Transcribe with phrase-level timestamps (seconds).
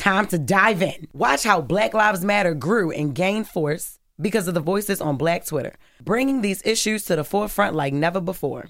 [0.00, 1.06] time to dive in.
[1.12, 5.44] Watch how Black Lives Matter grew and gained force because of the voices on Black
[5.44, 8.68] Twitter, bringing these issues to the forefront like never before.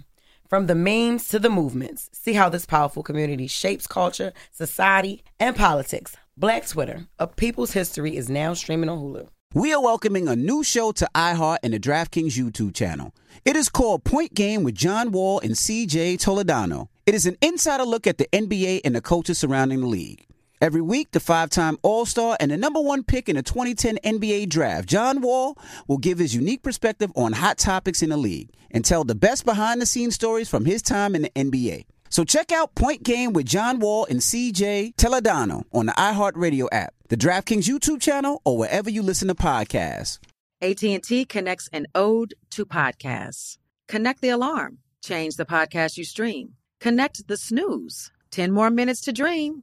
[0.48, 5.55] From the memes to the movements, see how this powerful community shapes culture, society, and
[5.55, 6.16] politics.
[6.36, 9.28] Black Twitter, a people's history, is now streaming on Hulu.
[9.55, 13.14] We are welcoming a new show to iHeart and the DraftKings YouTube channel.
[13.44, 16.88] It is called Point Game with John Wall and CJ Toledano.
[17.06, 20.27] It is an insider look at the NBA and the coaches surrounding the league.
[20.60, 23.98] Every week, the five time All Star and the number one pick in the 2010
[24.05, 25.56] NBA Draft, John Wall,
[25.88, 29.47] will give his unique perspective on hot topics in the league and tell the best
[29.47, 31.86] behind the scenes stories from his time in the NBA.
[32.11, 36.92] So check out Point Game with John Wall and CJ Toledano on the iHeartRadio app,
[37.08, 40.19] the DraftKings YouTube channel, or wherever you listen to podcasts.
[40.61, 43.56] AT&T connects an ode to podcasts.
[43.88, 44.78] Connect the alarm.
[45.03, 46.56] Change the podcast you stream.
[46.81, 48.11] Connect the snooze.
[48.31, 49.62] 10 more minutes to dream.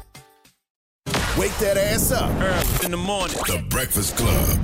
[1.37, 2.29] Wake that ass up.
[2.41, 3.37] Early in the morning.
[3.47, 4.59] The Breakfast Club.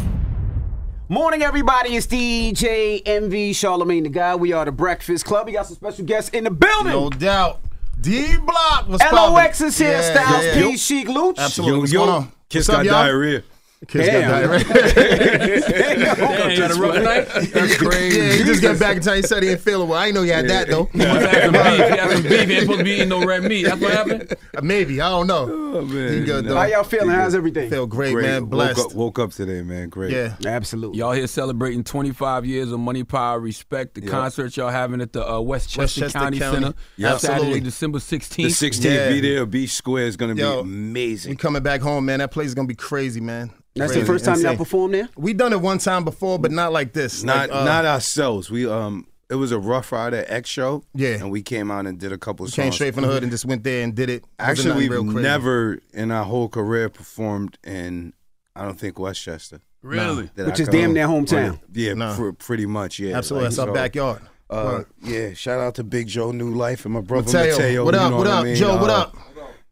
[1.08, 1.96] Morning, everybody.
[1.96, 4.42] It's DJ Envy Charlamagne the God.
[4.42, 5.46] We are the Breakfast Club.
[5.46, 6.92] We got some special guests in the building.
[6.92, 7.62] No doubt.
[8.02, 9.92] D Block was LOX is here.
[9.92, 10.68] Yeah, Styles yeah, yeah.
[10.72, 10.78] P.
[10.78, 11.40] Sheek Louch.
[11.40, 11.90] Absolutely.
[11.90, 12.28] Yo, yo.
[12.50, 13.44] Kiss got diarrhea.
[13.88, 14.22] Kids Damn.
[14.22, 14.64] got diarrhea.
[15.68, 17.28] Damn, Had a rough night?
[17.54, 18.20] That's crazy.
[18.20, 19.18] Yeah, he just got back in time.
[19.18, 20.00] He said he didn't feel it well.
[20.00, 20.86] I didn't know he had that though.
[20.86, 21.76] He must have some beef.
[21.76, 22.32] He had some beef.
[22.48, 23.64] He ain't supposed to be eating no red meat.
[23.66, 24.34] That's what happened?
[24.56, 25.44] Uh, Maybe I don't know.
[25.78, 26.14] Oh, man.
[26.14, 26.52] He good Nah.
[26.52, 26.58] though.
[26.58, 27.10] How y'all feeling?
[27.10, 27.70] How's everything?
[27.70, 28.24] Feel great, Great.
[28.26, 28.46] man.
[28.46, 28.78] Blessed.
[28.80, 29.90] Woke up, woke up today, man.
[29.90, 30.12] Great.
[30.12, 30.36] Yeah.
[30.46, 30.98] Absolutely.
[30.98, 33.94] Y'all here celebrating 25 years of Money, Power, Respect.
[33.94, 34.10] The Yep.
[34.10, 36.62] concert y'all having at the uh, Westchester, Westchester County, County.
[36.62, 36.74] Center.
[36.96, 37.18] Yeah.
[37.18, 37.60] Saturday, Absolutely.
[37.62, 38.36] December 16th.
[38.36, 39.10] The 16th, Yeah.
[39.10, 39.46] be there.
[39.46, 40.72] Beach Square is going to Yo, be amazing.
[40.72, 41.36] We amazing.
[41.38, 42.20] coming back home, man.
[42.20, 43.52] That place is gonna be crazy, man.
[43.78, 44.02] That's Crazy.
[44.02, 45.10] the first time y'all performed there?
[45.16, 47.24] We done it one time before, but not like this.
[47.24, 48.50] Not Like, uh, not ourselves.
[48.50, 50.84] We um, it was a Ruff Ryder X show.
[50.94, 51.16] Yeah.
[51.16, 52.64] and we came out and did a couple we songs.
[52.66, 54.24] came straight from the hood and just went there and did it.
[54.40, 58.14] Actually, we've never in our whole career performed in.
[58.56, 59.62] I don't think Westchester.
[59.84, 60.30] Really?
[60.36, 61.60] that Which I is damn near hometown.
[61.72, 62.16] Yeah, No.
[62.16, 62.98] pr- pretty much.
[63.00, 64.22] Yeah, Absolutely, Like, that's our so, backyard.
[64.50, 67.86] Uh, yeah, shout out to Big Joe New Life and my brother Mateo, Mateo.
[67.86, 68.12] what you up?
[68.12, 68.56] know What I up, mean?
[68.56, 68.78] Joe?
[68.78, 69.18] What Uh, up?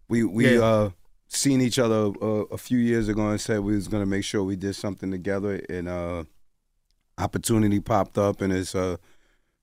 [0.08, 0.62] We we Yeah.
[0.64, 0.90] uh
[1.28, 4.44] seen each other uh, a few years ago and said we was gonna make sure
[4.44, 6.24] we did something together and uh
[7.18, 8.98] opportunity popped up and it's uh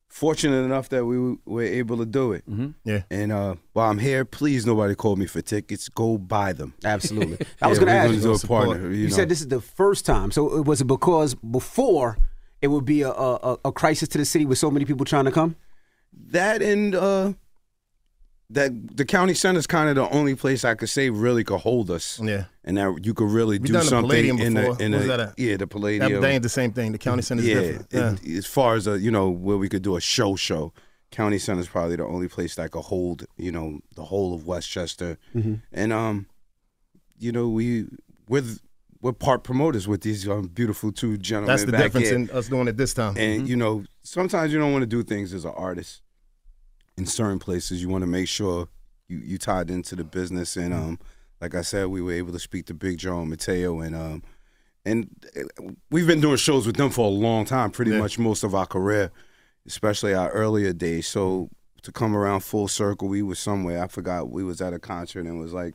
[0.09, 2.45] fortunate enough that we w- were able to do it.
[2.49, 2.69] Mm-hmm.
[2.84, 3.03] Yeah.
[3.11, 5.88] And uh while I'm here, please nobody call me for tickets.
[5.88, 6.75] Go buy them.
[6.85, 7.38] Absolutely.
[7.62, 8.32] I was Yeah, going to ask you.
[8.35, 8.91] a partner.
[8.91, 9.17] You, You know.
[9.17, 10.31] said this is the first time.
[10.31, 12.19] So it was it because before
[12.61, 15.05] it would be a, a, a- a crisis to the city with so many people
[15.06, 15.56] trying to come?
[16.15, 17.32] that and uh
[18.52, 21.60] that the county center is kind of the only place I could say really could
[21.60, 22.20] hold us.
[22.22, 22.44] Yeah.
[22.64, 24.75] and that you could really We do done the something Palladium in before.
[24.76, 25.38] the in Where's a, that at?
[25.38, 26.20] yeah the That, Palladium.
[26.20, 26.93] that ain't the same thing.
[26.93, 27.88] The county center is yeah, different.
[27.93, 28.12] Yeah.
[28.32, 30.72] it- as far as a, you know where we could do a show show,
[31.10, 34.46] county center is probably the only place that could hold you know the whole of
[34.46, 35.55] Westchester, Mm-hmm.
[35.72, 36.26] and um,
[37.19, 37.87] you know we
[38.28, 38.60] with
[39.00, 41.48] we're part promoters with these um, beautiful two gentlemen.
[41.48, 42.16] That's the back difference here.
[42.19, 43.16] in us doing it this time.
[43.16, 46.02] And you know, sometimes you don't want to do things as an artist.
[46.97, 48.69] In certain places, you want to make sure
[49.09, 50.56] you you tied into the business.
[50.56, 50.99] And um,
[51.41, 54.23] like I said, we were able to speak to Big Joe and Mateo, and um,
[54.85, 57.99] and uh, we've been doing shows with them for a long time, pretty Yeah.
[57.99, 59.11] much most of our career,
[59.67, 61.06] especially our earlier days.
[61.06, 61.49] So
[61.83, 63.83] to come around full circle, we were somewhere.
[63.83, 65.75] I forgot we was at a concert and it was like,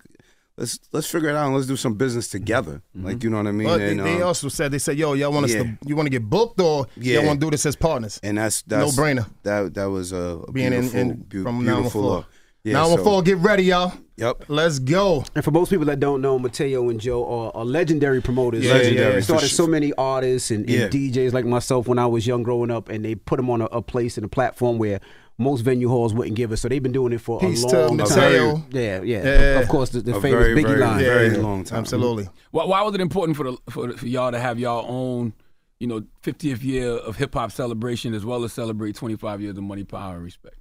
[0.57, 2.81] let's let's figure it out and let's do some business together.
[2.95, 3.67] Like you know what I mean?
[3.67, 5.63] But they, and, they um, also said they said, "Yo, y'all want us yeah.
[5.63, 7.19] to you want to get booked or Yeah.
[7.19, 9.27] y'all want to do this as partners?" and that's that's No-brainer.
[9.43, 10.17] That that was a,
[10.47, 12.01] a Being beautiful, in beau- from beautiful 914.
[12.03, 12.25] look.
[12.63, 13.93] Yeah, 914, so- get ready, y'all.
[14.17, 14.45] Yep.
[14.47, 15.23] Let's go.
[15.35, 18.65] And for most people that don't know, Mateo and Joe are, are legendary promoters.
[18.65, 19.65] Yeah, Legendary, They for started sure.
[19.65, 20.87] so many artists and, and Yeah.
[20.87, 23.65] DJs like myself when I was young growing up, and they put them on a,
[23.65, 24.99] a place and a platform where
[25.37, 26.61] most venue halls wouldn't give us.
[26.61, 28.07] So they've been doing it for Peace a long time.
[28.09, 28.63] Mateo.
[28.71, 29.23] Yeah, yeah.
[29.23, 29.59] Yeah.
[29.59, 30.99] Of course, the, the famous very, Biggie very, line.
[30.99, 31.79] very Yeah, long time.
[31.79, 32.27] Absolutely.
[32.51, 35.33] Why, why was it important for the for, for y'all to have y'all own,
[35.79, 39.63] you know, 50th year of hip hop celebration as well as celebrate 25 years of
[39.63, 40.55] money, power, and respect?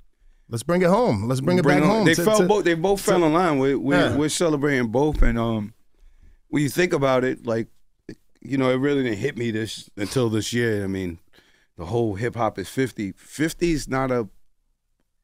[0.49, 1.27] Let's bring it home.
[1.27, 2.05] Let's bring it back on- home.
[2.07, 2.65] They to- fell to- both.
[2.65, 3.59] They both fell in line.
[3.59, 4.15] We, we, Yeah.
[4.17, 5.73] We're celebrating both, and um,
[6.49, 7.69] when you think about it, like,
[8.43, 10.85] you know, it really didn't hit me this until this year.
[10.85, 11.19] I mean,
[11.79, 13.13] the whole hip hop is fifty.
[13.13, 14.29] Fifty is not a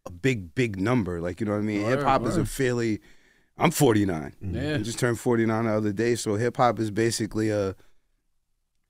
[0.06, 1.20] a big big number.
[1.20, 1.84] Like you know what I mean.
[1.87, 3.00] Hip hop is a fairly.
[3.58, 4.34] I'm 49.
[4.40, 4.75] Yeah.
[4.75, 6.14] I just turned 49 the other day.
[6.14, 7.76] So hip hop is basically a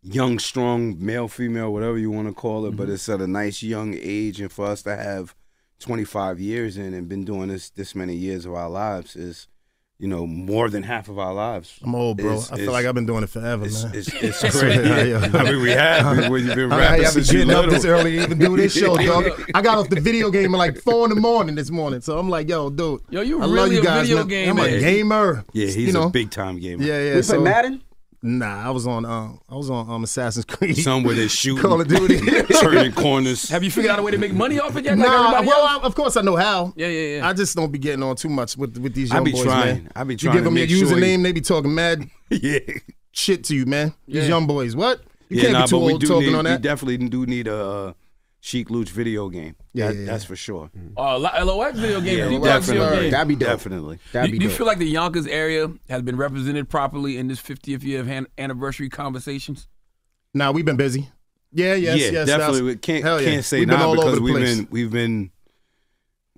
[0.03, 2.95] young, strong male, female, whatever you want to call it, but Mm-hmm.
[2.95, 4.41] it's at a nice young age.
[4.41, 5.35] And for us to have
[5.81, 9.49] 25 years in and been doing this this many years of our lives is,
[10.03, 11.79] you know, more than half of our lives.
[11.81, 12.33] I'm old, bro.
[12.33, 13.93] It's- I feel it's- like I've been doing it forever, It's, man.
[13.95, 15.15] it's, it's I crazy.
[15.15, 16.19] I mean, we have.
[16.29, 17.75] We, we've been I mean, rapping I be since you getting up little.
[17.75, 19.27] this early to even do this show, dog.
[19.55, 22.19] I got off the video game at like four in the morning this morning, so
[22.19, 23.01] I'm like, yo, dude.
[23.11, 24.27] Yo, you I love really you a guys, video man.
[24.29, 25.45] game I'm a gamer.
[25.53, 26.09] Yeah, he's you know?
[26.09, 26.83] a big time gamer.
[26.83, 27.15] Yeah, yeah.
[27.15, 27.83] We play Madden?
[28.25, 29.05] Nah, I was on.
[29.05, 30.77] Um, I was on um, Assassin's Creed.
[30.77, 32.21] Some where they shoot, Call of Duty.
[32.61, 33.49] turning corners.
[33.49, 34.97] Have you figured out a way to make money off it yet?
[34.97, 35.65] nah, everybody well.
[35.67, 36.73] I, of course I know how.
[36.77, 37.29] Yeah, yeah, yeah.
[37.29, 39.35] I just don't be getting on too much with with these young boys.
[39.35, 39.83] I young be boys, trying.
[39.85, 39.93] man.
[39.97, 40.35] I be trying.
[40.35, 42.59] You give to them your sure username, you- they be talking mad yeah.
[43.11, 43.93] shit to you, man.
[44.07, 44.29] These Yeah.
[44.29, 45.01] young boys, what?
[45.29, 46.63] You yeah, can't nah, be too but we old talking need, on We that.
[46.63, 47.95] definitely do need a
[48.45, 49.55] Sheek Louch video game.
[49.73, 50.69] Yeah, That- yeah, that's for sure.
[50.97, 52.19] Uh, LOX video game.
[52.19, 52.85] Yeah, Deep definitely.
[52.89, 53.11] video game.
[53.13, 53.49] That'd be dope.
[53.51, 53.99] Definitely.
[54.11, 57.29] That'd Do, be do you feel like the Yonkers area has been represented properly in
[57.29, 59.69] this 50th year of han- anniversary conversations?
[60.35, 61.09] Nah, we've been busy.
[61.53, 62.27] Yeah, yes, yeah, yes.
[62.27, 62.63] definitely.
[62.63, 63.31] We can't hell yeah.
[63.31, 64.57] can't say we've been now all over because the we've place.
[64.57, 65.31] been we've been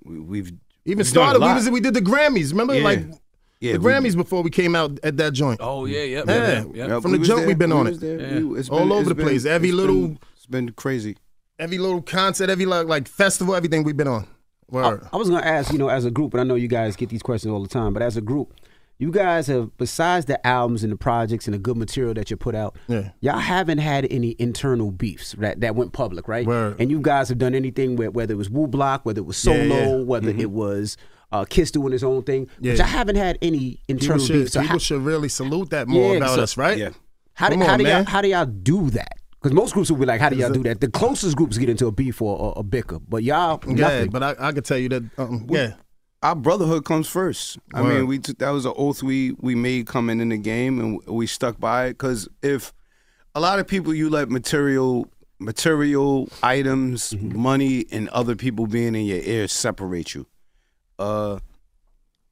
[0.03, 0.47] we, we've
[0.85, 1.41] Even we've started.
[1.41, 2.51] We was we did the Grammys.
[2.51, 2.83] Remember, Yeah.
[2.83, 2.99] like
[3.61, 5.59] yeah, the we- Grammys before we came out at that joint.
[5.63, 6.35] Oh yeah, yeah, Yeah.
[6.35, 6.63] yeah.
[6.73, 6.87] yeah.
[6.87, 7.47] yeah, From we the jump, there.
[7.47, 7.99] we've been We on it.
[7.99, 8.19] there.
[8.19, 8.39] Yeah.
[8.41, 9.45] We- it's All over the place.
[9.45, 11.15] Every little- it's been crazy.
[11.57, 14.27] Every little concert, every like, like festival, everything we've been on.
[14.73, 16.95] I, I was gonna ask, you know, as a group, and I know you guys
[16.95, 18.53] get these questions all the time, but as a group,
[18.97, 22.35] you guys have, besides the albums and the projects and the good material that you
[22.37, 23.11] put out, Yeah.
[23.21, 26.45] y'all haven't had any internal beefs that, that went public, right?
[26.45, 26.77] Word.
[26.79, 29.43] And you guys have done anything where, whether it was Woo Block, whether it was
[29.45, 29.85] Yeah, Solo, yeah.
[29.87, 30.05] Mm-hmm.
[30.07, 30.97] whether it was
[31.31, 32.73] uh, Kiss doing his own thing, but Yeah.
[32.73, 34.53] y'all haven't had any People internal should, beefs.
[34.53, 36.77] So people how, should really salute that more Yeah, about so- us, right?
[36.77, 36.89] Yeah.
[37.33, 39.19] how, do, Come how on, do y'all how do y'all do that?
[39.45, 40.81] Because most groups will be like, how do y'all do that?
[40.81, 44.23] The closest groups get into a beef or a, a bicker, but y'all Yeah, but
[44.23, 45.03] I, I can tell you that.
[45.19, 45.73] Um, yeah,
[46.23, 47.59] Our brotherhood comes first.
[47.71, 50.79] I mean, we took, that was an oath we we made coming in the game,
[50.79, 51.89] and we stuck by it.
[51.89, 52.73] Because if
[53.35, 57.39] a lot of people you let material material items, Mm-hmm.
[57.39, 60.25] money, and other people being in your ear separate you.
[60.97, 61.37] Uh,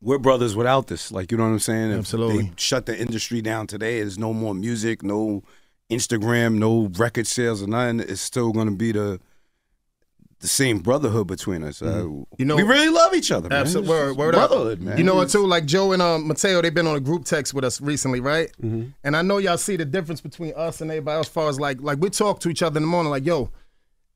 [0.02, 1.12] we're brothers without this.
[1.12, 1.92] Like you know what I'm saying?
[1.92, 2.44] If Absolutely.
[2.46, 4.00] They shut the industry down today.
[4.00, 5.44] There's no more music, no
[5.90, 8.00] Instagram, no record sales, or nothing.
[8.00, 9.20] It's still going to be the
[10.40, 11.82] the same brotherhood between us.
[11.82, 12.24] Uh, Mm-hmm.
[12.38, 13.48] You know- we really love each other.
[13.54, 13.90] Absolutely.
[13.90, 14.50] Word, word up.
[14.50, 14.98] brotherhood, man.
[14.98, 15.46] You know what too?
[15.48, 18.52] Like Joe and um, Mateo, they've been on a group text with us recently, right?
[18.62, 18.90] Mm-hmm.
[19.06, 21.28] And I know y'all see the difference between us and everybody else.
[21.28, 23.52] As far as like, like we talk to each other in the morning, like, yo.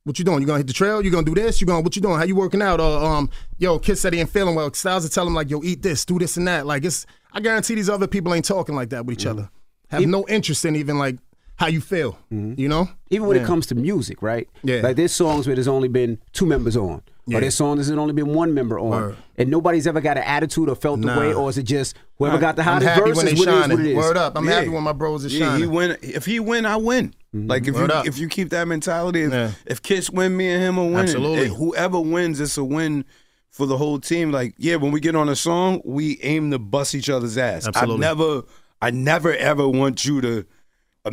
[0.04, 0.40] What you doing?
[0.40, 1.04] You gonna hit the trail?
[1.04, 1.60] You gonna do this?
[1.60, 2.16] You gonna what you doing?
[2.18, 2.80] How you working out?
[2.80, 4.72] Or um, yo, Kid said he ain't feeling well.
[4.74, 6.66] Styles will tell him like, yo, eat this, do this and that.
[6.66, 9.40] Like it's, I guarantee these other people ain't talking like that with each Mm-hmm.
[9.40, 9.50] other.
[9.90, 11.18] Have no interest in even like
[11.58, 12.18] how you feel.
[12.32, 12.90] You know?
[13.10, 13.44] Even when Yeah.
[13.44, 14.48] it comes to music, right?
[14.64, 14.82] Yeah.
[14.82, 17.02] Like there's songs where there's only been two members on.
[17.26, 17.38] Yeah.
[17.38, 18.90] Or there's songs there's only been one member on.
[18.90, 19.18] Word.
[19.38, 22.38] And nobody's ever got an attitude or felt the way, or is it just whoever
[22.38, 23.78] got the I'm hottest happy verse when is they what it is shining.
[23.78, 23.96] what it is?
[23.98, 24.38] Word up.
[24.38, 24.52] I'm Yeah.
[24.54, 25.62] happy when my bros are Yeah, shining.
[25.62, 25.98] he win.
[26.02, 27.14] If he win, I win.
[27.34, 28.08] Like if Word you up.
[28.08, 29.52] if you keep that mentality, if, Yeah.
[29.66, 31.00] if Kiss win, me and him are winning.
[31.00, 31.46] Absolutely.
[31.48, 33.04] Eh, whoever wins, it's a win
[33.52, 34.32] for the whole team.
[34.32, 37.68] Like yeah, when we get on a song, we aim to bust each other's ass.
[37.68, 38.06] Absolutely.
[38.06, 38.42] I never,
[38.82, 40.46] I never ever want you to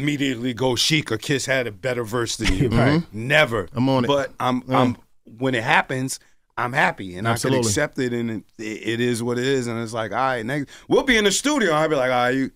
[0.01, 2.69] immediately go Sheek or Kiss had a better verse than you.
[2.75, 3.01] Right.
[3.01, 3.29] Mm-hmm.
[3.29, 3.69] Never.
[3.73, 4.09] I'm on it.
[4.09, 4.81] But I'm Yeah.
[4.81, 4.97] I'm
[5.39, 6.19] when it happens.
[6.57, 9.67] I'm happy and I can accept it, and it, it is what it is.
[9.67, 11.73] And it's like, all right, next we'll be in the studio.
[11.73, 12.51] I'll be like, all right, you,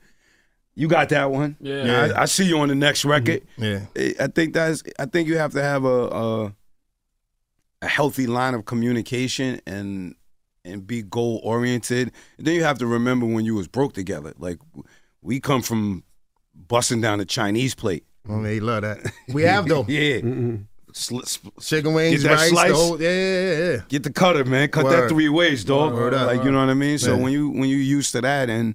[0.77, 1.57] you got that one.
[1.61, 2.13] Yeah.
[2.15, 3.11] I, I see you on the next mm-hmm.
[3.11, 3.43] record.
[3.57, 3.81] Yeah.
[3.97, 4.83] I- I think that's.
[4.99, 6.55] I think you have to have a, a
[7.83, 10.15] a healthy line of communication and
[10.65, 12.13] and be goal oriented.
[12.37, 14.35] And then you have to remember when you was broke together.
[14.39, 14.59] Like
[15.23, 16.05] we come from
[16.69, 18.05] busting down the Chinese plate.
[18.29, 18.99] Oh, they love that.
[19.33, 19.85] We have though.
[19.89, 20.21] yeah.
[20.93, 22.73] Sl- sp- Chicken wings, Get that rice, slice.
[22.73, 23.83] the yeah, yeah, yeah.
[23.89, 24.69] Get the cutter, man.
[24.69, 25.93] Cut that three ways, dog.
[25.95, 26.27] Word up.
[26.27, 26.99] like you know what I mean.
[26.99, 28.75] So when you when you used to that, and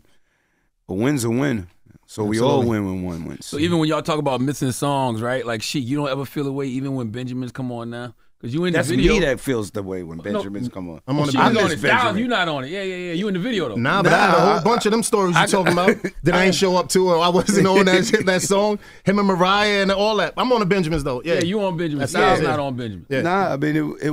[0.87, 1.67] a win's a win.
[2.05, 3.45] So we all win when one wins.
[3.45, 5.45] So even when y'all talk about missing songs, right?
[5.45, 8.65] Like Sheek, you don't ever feel away even when Benjamins come on now, because you
[8.65, 9.13] in the That's video.
[9.13, 10.99] me that feels the way when Benjamins come on.
[11.07, 11.79] I'm on the Sheek I is miss on it.
[11.79, 12.71] Styles, you not on it.
[12.71, 13.13] Yeah, yeah, yeah.
[13.13, 13.75] You in the video though.
[13.77, 15.95] Nah, but I had a whole I- bunch of them stories you I- talking about
[16.23, 18.79] that I ain't show up to or I wasn't on that shit, that song.
[19.05, 20.33] Him and Mariah and all that.
[20.35, 21.21] I'm on the Benjamins though.
[21.23, 21.99] Yeah, Yeah, you on Benjamin.
[21.99, 22.47] That's- Styles yeah.
[22.49, 23.05] not on Benjamin.
[23.07, 23.21] Yeah.
[23.21, 23.81] Nah, I mean it.
[23.81, 24.11] it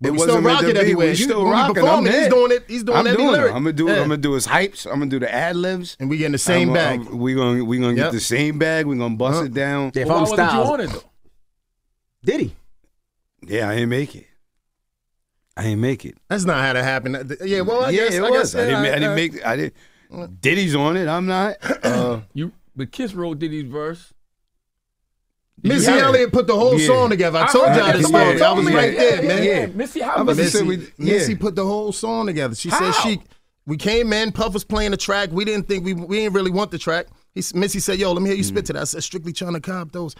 [0.00, 1.06] But it we wasn't still meant rock it everywhere.
[1.06, 1.74] We You- still when rocking.
[1.76, 3.52] perform I'm he's doing it- he's doing I'm every doing lyric.
[3.52, 3.54] It.
[3.54, 3.86] I'm gonna do.
[3.86, 3.92] Yeah.
[3.92, 4.84] I'm gonna do his hypes.
[4.84, 5.96] I'm gonna do the ad libs.
[6.00, 7.00] and we get in the same I'm, bag.
[7.06, 8.06] I'm- we gonna we gonna Yep.
[8.06, 8.86] get the same bag.
[8.86, 9.44] We gonna bust Huh.
[9.44, 9.92] it down.
[9.94, 11.02] If Well, I'm wasn't Styles, on it though?
[12.24, 12.56] did he?
[13.48, 14.26] Yeah, I ain't make it.
[15.56, 16.16] I ain't make it.
[16.28, 17.36] That's not how that happened.
[17.44, 18.52] Yeah, well, I yeah, guess it I was.
[18.52, 18.70] guess, I didn't.
[18.84, 19.46] yeah, ma- I didn't make.
[19.46, 20.40] I didn't.
[20.40, 21.06] Diddy's on it.
[21.08, 21.56] I'm not.
[21.84, 24.12] Uh, You, but Kiss wrote Diddy's verse.
[25.62, 26.06] Missy you hear it?
[26.06, 26.86] Elliott put the whole Yeah.
[26.86, 27.38] song together.
[27.38, 27.92] I told heard y'all it.
[27.94, 28.42] this Somebody story.
[28.42, 29.42] I was me right there, Yeah, man.
[29.44, 29.66] yeah, yeah.
[29.66, 30.50] Missy, how was was it?
[30.58, 31.14] say Missy, we- yeah.
[31.14, 32.54] Missy put the whole song together.
[32.54, 32.90] She How?
[32.92, 33.20] said she.
[33.66, 35.30] We came in, Puff was playing the track.
[35.32, 37.06] We didn't think we we didn't really want the track.
[37.34, 39.54] He, Missy said, "Yo, let me hear you spit to that." I said, "Strictly trying
[39.54, 40.14] to cop those."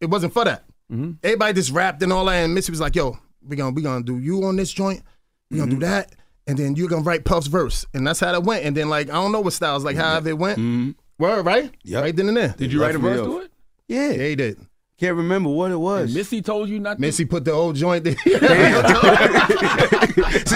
[0.00, 0.64] It wasn't for that.
[0.92, 1.12] Mm-hmm.
[1.22, 4.04] Everybody just rapped and all that, and Missy was like, "Yo, we gonna we gonna
[4.04, 5.02] do you on this joint.
[5.50, 5.90] We gonna do mm-hmm.
[5.90, 6.14] that."
[6.46, 8.64] And then you're gonna write Puff's verse, and that's how that went.
[8.64, 10.58] And then like I don't know what styles, like how it went.
[10.58, 10.90] Mm-hmm.
[11.18, 11.74] Word right?
[11.82, 12.02] Yep.
[12.02, 12.54] Right then and there.
[12.56, 13.26] Did you write a verse off.
[13.26, 13.50] to it?
[13.88, 14.58] yeah, Yeah, he did.
[14.98, 16.12] Can't remember what it was.
[16.14, 17.00] Missy told you not to.
[17.00, 18.16] Missy put the whole joint there.
[18.18, 18.28] So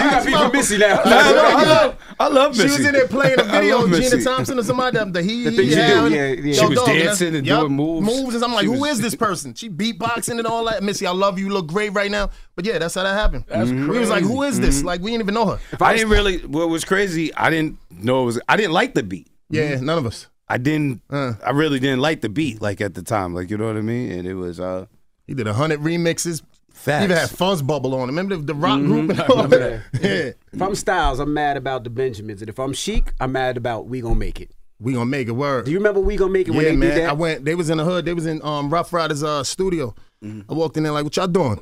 [0.03, 0.95] you got beef with Missy now.
[1.05, 1.97] Nah, I, love, I love.
[2.19, 4.97] I love She was in there playing a I video, love Gina Thompson or somebody.
[4.97, 6.35] The, the he, The he things you do, having- yeah, yeah.
[6.43, 8.05] Yo, She was dog, dancing that's- and yup, doing moves.
[8.07, 9.53] Moves, and I'm like, She who was- is this person?
[9.53, 10.83] She beatboxing and all that.
[10.83, 11.45] Missy, I love you.
[11.45, 12.29] You look great right now.
[12.55, 13.45] But yeah, that's how that happened.
[13.47, 13.87] That's crazy.
[13.87, 14.65] We was like, who is Mm-hmm.
[14.65, 14.83] this?
[14.83, 15.59] Like, we didn't even know her.
[15.81, 16.39] I didn't really.
[16.45, 17.33] What was crazy?
[17.33, 18.39] I didn't know it was.
[18.47, 19.27] I didn't like the beat.
[19.49, 20.27] Yeah, none of us.
[20.47, 21.01] I didn't.
[21.09, 21.33] Uh.
[21.45, 22.61] I really didn't like the beat.
[22.61, 24.11] Like at the time, like you know what I mean.
[24.11, 24.85] And it was uh
[25.27, 26.41] He did a hundred remixes.
[26.73, 26.99] facts.
[26.99, 28.03] He even had Fuzz Bubble on.
[28.03, 28.11] it.
[28.11, 28.87] Remember the, the rock Mm-hmm.
[29.07, 29.81] group and all that?
[30.01, 30.31] Yeah.
[30.51, 33.87] If I'm Styles, I'm mad about the Benjamins, and if I'm Sheek, I'm mad about
[33.87, 34.51] We Gonna Make It.
[34.79, 35.63] We gonna make it work.
[35.65, 36.89] Do you remember We Gonna Make It when yeah, they man.
[36.89, 37.09] did that?
[37.11, 37.45] I went.
[37.45, 38.03] They was in the hood.
[38.05, 39.95] They was in um, Ruff Ryders uh, studio.
[40.23, 41.61] I walked in there like, "What y'all doing?"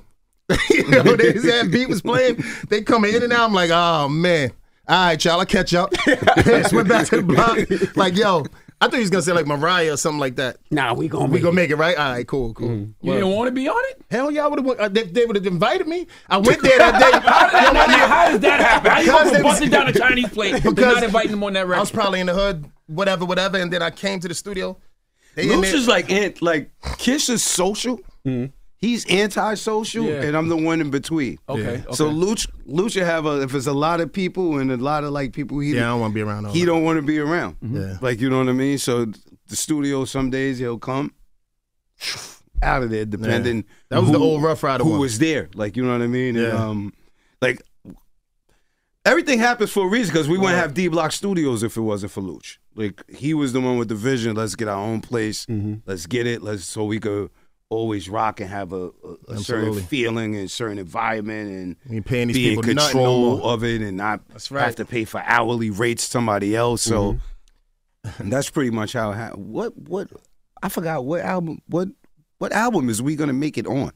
[0.70, 2.44] you know, they, that beat was playing.
[2.70, 3.48] They coming in and out.
[3.48, 4.52] I'm like, "Oh man,
[4.88, 5.40] all right, y'all.
[5.40, 5.94] I catch up."
[6.44, 7.96] Just went back to the block.
[7.96, 8.46] Like, yo,
[8.82, 10.58] I thought he was gonna say like Mariah or something like that.
[10.72, 11.56] nah, we gonna We make gonna it.
[11.56, 11.96] make it right.
[11.96, 12.70] All right, cool, cool.
[13.02, 14.02] You didn't want to be on it?
[14.10, 14.80] Hell yeah, I would have.
[14.80, 16.08] Uh, they they would have invited me.
[16.28, 17.20] I went there that day.
[17.30, 18.92] How, now, how does that happen?
[18.92, 21.32] How you Because go they from busting down a Chinese plate to Because not inviting
[21.32, 21.78] them on that record.
[21.78, 24.78] I was probably in the hood, whatever, whatever, and then I came to the studio.
[25.36, 28.00] They in Louch there- is like ant, like Kish is social.
[28.82, 30.24] He's anti-social, Yeah.
[30.24, 31.38] and I'm the one in between.
[31.48, 31.84] Okay, okay.
[31.94, 35.12] So Louch, Lucha have a if it's a lot of people and a lot of
[35.12, 36.48] like people he yeah, I don't want to be around.
[36.48, 37.58] he don't want to be around.
[37.62, 37.98] Yeah.
[38.02, 38.80] Like you know what I mean.
[38.80, 39.06] So
[39.48, 41.14] the studio some days he'll come
[42.64, 43.66] out of there depending.
[43.90, 45.00] That was the old Ruff Ryder who one.
[45.00, 45.50] was there.
[45.54, 46.36] Like you know what I mean.
[46.36, 46.66] And, Yeah.
[46.70, 46.92] um,
[47.40, 47.62] like
[49.06, 52.12] everything happens for a reason because we wouldn't have D Block Studios if it wasn't
[52.12, 52.60] for Louch.
[52.76, 54.36] Like he was the one with the vision.
[54.36, 55.46] Let's get our own place.
[55.46, 55.76] Mm-hmm.
[55.86, 56.42] Let's get it.
[56.42, 57.30] Let's so we could
[57.72, 58.88] always rock and have a,
[59.30, 62.74] a, a certain feeling and certain environment and We ain't paying these be in people
[62.74, 63.54] nothing no control more.
[63.54, 64.20] of it and not
[64.52, 64.66] right.
[64.66, 66.82] have to pay for hourly rates to somebody else.
[66.84, 67.14] So
[68.06, 68.30] Mm-hmm.
[68.32, 70.08] that's pretty much how it ha- what what
[70.64, 71.88] I forgot what album what
[72.40, 73.92] what album is we gonna make it on?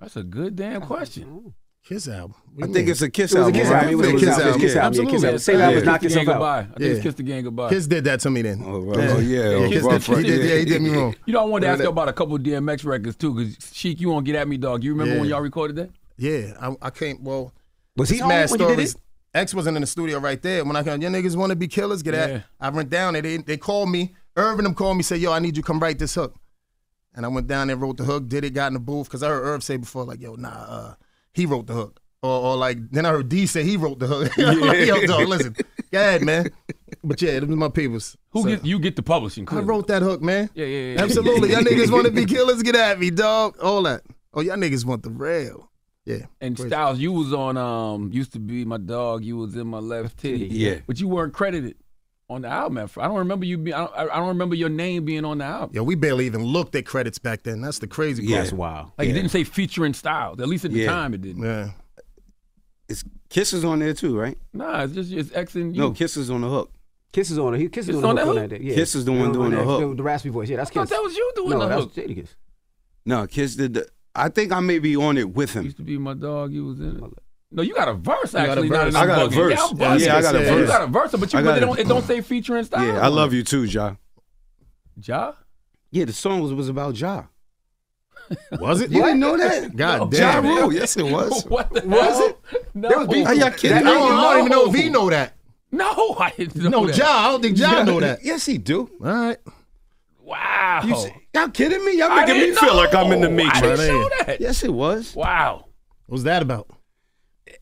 [0.00, 1.54] That's a good damn question.
[1.84, 2.34] Kiss album.
[2.62, 3.60] I think it's a Kiss It was a album.
[3.60, 3.88] Kiss album.
[3.90, 4.46] It was a Kiss Kiss album.
[4.46, 4.60] album.
[4.60, 5.00] Kiss Yeah, album.
[5.04, 5.26] Yeah, Kiss absolutely.
[5.26, 5.38] album.
[5.38, 6.42] Same album as Kiss Knock the Yourself Out.
[6.42, 7.68] I think it's Kiss the Gang Goodbye.
[7.70, 8.62] Kiss did that to me then.
[8.64, 9.10] Oh, right.
[9.10, 9.68] Oh, yeah.
[9.68, 11.14] Kiss rough did, he did, yeah, he did me wrong.
[11.26, 13.56] You know, I wanted to ask you about a couple of DMX records too, because
[13.72, 14.84] Sheek, you won't get at me, dog.
[14.84, 15.20] You remember Yeah.
[15.20, 15.90] when y'all recorded that?
[16.16, 17.20] Yeah, I, I can't.
[17.20, 17.52] Well,
[17.96, 18.94] Was he mad when you did stories.
[18.94, 19.00] it?
[19.34, 20.64] X wasn't in the studio right there.
[20.64, 22.20] When I come, your niggas want to be killers, get Yeah.
[22.20, 22.44] at.
[22.60, 23.22] I went down there.
[23.22, 24.14] They they called me.
[24.36, 26.36] Irvin them called me, said, "Yo, I need you to come write this hook."
[27.14, 29.22] And I went down there, wrote the hook, did it, got in the booth because
[29.22, 30.94] I heard Irv say before, like, "Yo, nah, uh,
[31.34, 34.06] he wrote the hook," or, or like then I heard D say he wrote the
[34.06, 34.32] hook.
[34.38, 35.54] I'm like, Yo, dog, listen,
[35.90, 36.50] go ahead, man.
[37.04, 38.16] But yeah, them was my papers.
[38.30, 39.44] Who So, get you get the publishing?
[39.46, 39.64] Credit.
[39.64, 40.50] I wrote that hook, man.
[40.54, 41.02] Yeah, yeah, yeah.
[41.02, 43.58] Absolutely, y'all niggas want to be killers, get at me, dog.
[43.60, 44.02] All that.
[44.34, 45.68] Oh, y'all niggas want the rail.
[46.04, 46.26] Yeah.
[46.40, 46.68] And Crazy.
[46.68, 49.24] Styles, you was on um used to be my dog.
[49.24, 50.46] You was in my left titty.
[50.46, 50.78] Yeah.
[50.86, 51.76] but you weren't credited
[52.32, 52.78] on the album.
[52.78, 53.74] at I don't remember you being.
[53.74, 55.70] I don't, I don't remember your name being on the album.
[55.74, 57.60] Yo, we barely even looked at credits back then.
[57.60, 58.40] That's the crazy part.
[58.40, 58.92] That's wild.
[58.98, 60.40] Like it didn't say featuring Styles.
[60.40, 60.86] At least at the Yeah.
[60.90, 61.42] time it didn't.
[61.44, 61.70] Yeah.
[62.88, 64.36] It's Kiss is on there too, right?
[64.52, 65.80] Nah, it's just it's X and you.
[65.82, 66.70] No, Kiss is on the hook.
[67.12, 67.58] Kiss is on it.
[67.60, 68.64] He Kiss is It's on the on hook that on that day.
[68.64, 68.74] Yeah.
[68.74, 69.96] Kiss is the one On doing the that- hook.
[69.96, 70.48] The raspy voice.
[70.48, 70.90] Yeah, that's I thought Kiss.
[70.90, 71.96] that was you doing no, the that hook.
[71.96, 72.28] was Jadakiss.
[73.06, 75.64] No, Kiss did the I think I may be on it with him.
[75.64, 76.52] Used to be my dog.
[76.52, 77.02] You was in it.
[77.54, 78.68] No, you got a verse got a actually.
[78.68, 78.94] verse.
[78.94, 79.34] now that I got a I'm bugging.
[79.34, 79.52] verse.
[79.52, 80.60] Yeah, I'm Yeah, yeah, I got a verse.
[80.60, 82.64] You got a verse, but you I but got it don't it don't say featuring
[82.64, 82.86] style.
[82.86, 83.94] Yeah, I love you too, Ja.
[85.02, 85.32] Ja.
[85.90, 87.24] Yeah, the song was was about Ja.
[88.60, 88.90] Was it?
[88.90, 89.76] You didn't know that?
[89.76, 90.20] God damn.
[90.20, 90.62] Ja damn.
[90.62, 90.72] Rule.
[90.72, 91.44] Yes, it was.
[91.48, 92.28] What the Was hell?
[92.28, 92.74] it?
[92.74, 92.88] No.
[92.88, 93.26] There was beef.
[93.26, 93.84] Are y'all kidding I me?
[93.90, 95.34] don't, I don't even know if he know that.
[95.70, 96.96] No, I didn't know No, that.
[96.96, 97.06] Ja.
[97.06, 98.24] I don't think Ja know that.
[98.24, 98.88] Yes, he do.
[99.04, 99.38] All right.
[100.20, 100.82] Wow.
[100.84, 101.98] You see- y'all kidding me?
[101.98, 103.34] Y'all making me didn't feel like I'm in the know.
[103.36, 103.58] matrix.
[103.58, 104.40] I didn't know that.
[104.40, 105.14] Yes, it was.
[105.14, 105.66] Wow.
[106.06, 106.68] What was that about?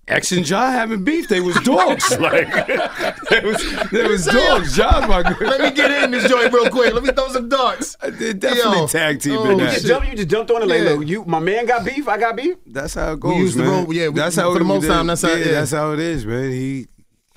[0.09, 1.29] X and Ja having beef.
[1.29, 2.11] They was dogs.
[2.19, 4.75] like they was, they was dogs.
[4.77, 5.41] Ja's my good.
[5.47, 6.93] Let me get in this joint real quick.
[6.93, 7.97] Let me throw some darts.
[8.03, 8.87] They definitely Yo.
[8.89, 9.73] tag teaming Oh, You that.
[9.75, 10.91] just jumped, you just jumped on it like, Yeah.
[10.91, 12.57] look, you, my man got beef, I got beef.
[12.67, 13.85] That's how it goes, used to man.
[13.85, 15.45] roll- yeah, we- that's for how the it- most time, that's how- yeah.
[15.53, 16.51] that's how it is, man.
[16.51, 16.87] He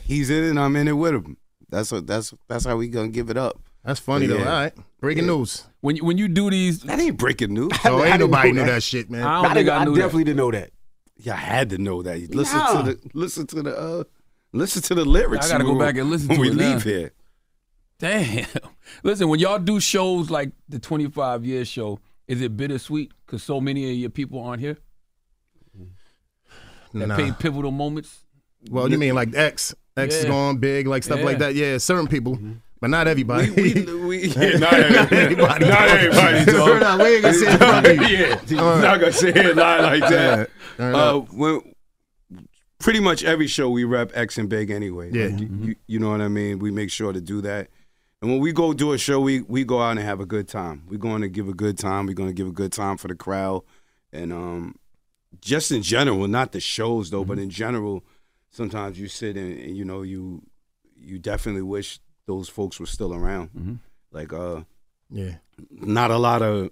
[0.02, 1.38] he's in it, I'm in it with him.
[1.70, 3.60] That's what that's that's how we gonna give it up.
[3.84, 4.40] That's funny though.
[4.40, 4.74] All right.
[5.02, 5.66] Breaking news.
[5.82, 7.72] When you, when you do these, That ain't breaking news.
[7.84, 8.76] Oh, I ain't nobody know knew that.
[8.76, 9.24] that shit, man.
[9.24, 10.26] I don't I, think didn't- I I knew definitely that.
[10.30, 10.70] didn't know that.
[11.24, 12.34] Y'all had to know that.
[12.36, 12.82] Listen Nah.
[12.84, 14.04] to the listen to the uh
[14.52, 15.48] listen to the lyrics.
[15.48, 16.74] I gotta go back and listen when to we it now.
[16.74, 17.12] leave here.
[18.00, 18.46] Damn.
[19.04, 23.62] Listen, when y'all do shows like the 25 year show, is it bittersweet because so
[23.62, 24.78] many of your people aren't here
[26.94, 27.16] that Nah.
[27.16, 28.26] pay pivotal moments?
[28.70, 29.74] Well, you mean like X?
[29.96, 30.30] X is Yeah.
[30.32, 31.56] going big, like stuff like that.
[31.56, 32.38] Yeah, certain people,
[32.84, 33.50] but not everybody.
[33.50, 35.66] We, we, we, yeah, not everybody.
[35.70, 38.18] Not everybody, We're not- we ain't gonna say it in front of you.
[38.18, 38.82] yeah, All right.
[38.82, 40.50] not gonna say it lie like that.
[40.78, 40.94] All right.
[40.94, 41.74] Uh, when
[42.80, 45.12] pretty much every show we rep X and Big anyway.
[45.14, 45.28] Yeah.
[45.28, 46.60] Like, you, you, you know what I mean.
[46.60, 47.70] We make sure to do that.
[48.22, 50.50] And when we go do a show, we we go out and have a good
[50.50, 50.84] time.
[50.90, 52.06] We're going to give a good time.
[52.06, 53.62] We're going to give a good time for the crowd,
[54.12, 54.76] and um,
[55.40, 58.04] just in general, not the shows though, but in general,
[58.52, 60.42] sometimes you sit and, and you know you
[60.98, 63.80] you definitely wish those folks were still around.
[64.12, 64.62] Like uh,
[65.10, 65.36] yeah,
[65.72, 66.70] not a lot of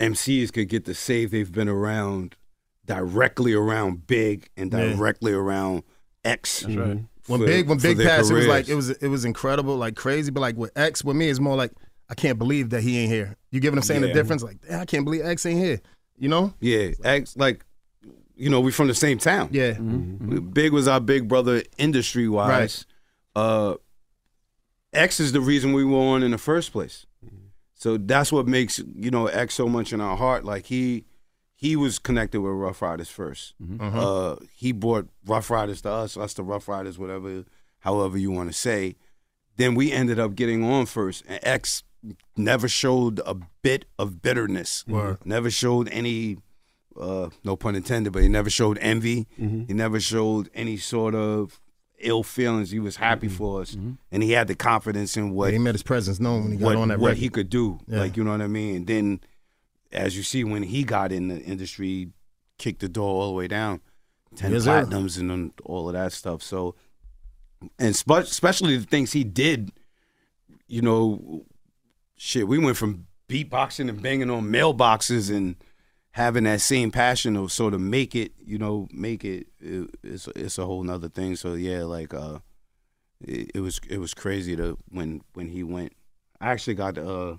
[0.00, 2.36] MCs could get to say they've been around
[2.84, 4.94] directly around Big and Yeah.
[4.94, 5.84] directly around
[6.24, 6.60] X.
[6.60, 6.98] That's right.
[7.26, 9.96] when for- big when big passed, it was like it was it was incredible, like
[9.96, 10.30] crazy.
[10.30, 11.72] But like with X, with me, it's more like
[12.10, 13.36] I can't believe that he ain't here.
[13.50, 14.02] You get what I'm saying?
[14.02, 15.80] The difference, like I can't believe X ain't here.
[16.18, 16.54] You know?
[16.60, 17.64] Yeah, X like
[18.36, 19.48] you know we from the same town.
[19.52, 19.72] Yeah.
[19.72, 22.84] Big was our big brother industry wise.
[23.34, 23.74] Uh,
[24.94, 27.06] X is the reason we were on in the first place.
[27.74, 30.44] So that's what makes you know X so much in our heart.
[30.44, 31.04] Like he
[31.56, 33.52] he was connected with Ruff Ryders 1st
[33.98, 37.44] Uh, he brought Ruff Ryders to us, us to Ruff Ryders, whatever,
[37.80, 38.96] however you want to say.
[39.56, 41.82] Then we ended up getting on first, and X
[42.36, 44.84] never showed a bit of bitterness.
[44.86, 45.18] Word.
[45.24, 46.38] Never showed any,
[47.00, 49.26] uh, no pun intended, but he never showed envy.
[49.36, 51.60] He never showed any sort of
[51.98, 52.70] ill feelings.
[52.70, 53.36] He was happy mm-hmm.
[53.36, 53.92] for us, mm-hmm.
[54.12, 56.66] and he had the confidence in what he made his presence known when he got
[56.66, 57.20] what, on that what record.
[57.20, 57.78] he could do.
[57.86, 58.00] Yeah.
[58.00, 58.76] Like you know what I mean.
[58.76, 59.20] And then,
[59.92, 62.10] as you see, when he got in the industry,
[62.58, 63.80] kicked the door all the way down,
[64.36, 64.84] ten Yes, sir.
[64.84, 66.42] platinums and all of that stuff.
[66.42, 66.74] So,
[67.78, 69.72] and spe- especially the things he did,
[70.66, 71.46] you know,
[72.16, 72.48] shit.
[72.48, 75.56] We went from beatboxing and banging on mailboxes and
[76.14, 79.48] having that same passion to sort of make it, you know, make it.
[79.60, 81.34] it it's it's a whole nother thing.
[81.36, 82.38] So yeah, like uh,
[83.20, 85.92] it, it was it was crazy to when when he went.
[86.40, 87.36] I actually got uh,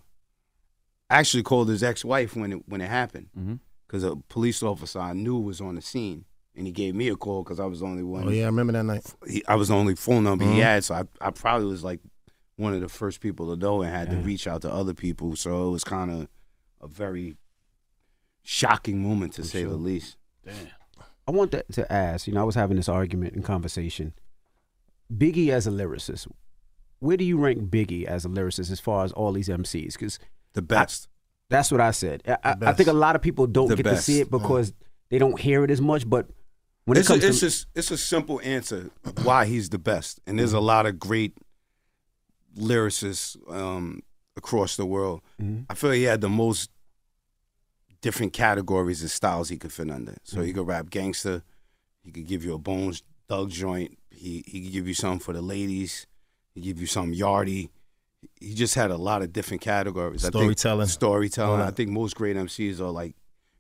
[1.10, 5.14] actually called his ex wife when it when it happened because a police officer I
[5.14, 7.86] knew was on the scene and he gave me a call because I was the
[7.86, 8.28] only one.
[8.28, 9.06] oh yeah, I remember that night.
[9.28, 10.64] he, I was the only phone number he Mhm.
[10.64, 12.00] had, so I, I probably was like
[12.56, 15.36] one of the first people to know and had to reach out to other people.
[15.36, 16.28] So it was kind of
[16.82, 17.36] a very
[18.46, 20.16] shocking moment to say the least.
[20.46, 20.56] Damn.
[21.28, 24.14] I want to, to ask, you know, I was having this argument and conversation.
[25.12, 26.28] Biggie as a lyricist,
[27.00, 29.94] where do you rank Biggie as a lyricist as far as all these MCs?
[29.94, 30.20] Because
[30.54, 31.08] The best.
[31.50, 32.22] that's what I said.
[32.28, 34.72] I, I, I think a lot of people don't The get to see it because
[35.10, 36.08] they don't hear it as much.
[36.08, 36.28] But
[36.86, 38.92] when it's it comes a, it's to just it's a simple answer
[39.24, 41.34] why he's the best, and there's a lot of great
[42.58, 44.02] lyricists um,
[44.38, 45.22] across the world.
[45.42, 45.66] Mhm.
[45.70, 46.70] I feel he had the most
[48.06, 50.16] different categories and styles he could fit under.
[50.24, 51.42] So he could rap gangster,
[52.04, 52.94] he could give you a Bone
[53.28, 56.06] Thugs joint, he he could give you something for the ladies,
[56.54, 57.70] he give you something yardy.
[58.40, 60.24] He just had a lot of different categories.
[60.24, 60.88] I think- Storytelling.
[60.88, 61.62] storytelling.
[61.62, 63.16] I think most great MCs are like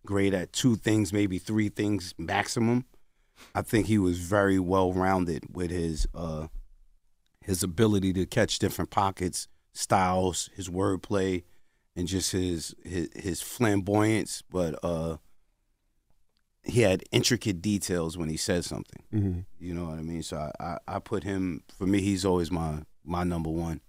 [0.05, 2.86] great at two things, maybe three things maximum.
[3.55, 6.47] I think he was very well rounded with his uh
[7.43, 11.43] his ability to catch different pockets, styles, his wordplay,
[11.95, 14.43] and just his his, his flamboyance.
[14.49, 15.17] But uh
[16.63, 19.03] he had intricate details when he said something.
[19.13, 19.45] Mhm.
[19.60, 20.23] You know what I mean?
[20.23, 22.01] So I, I, I put him for me.
[22.01, 23.81] He's always my my number one.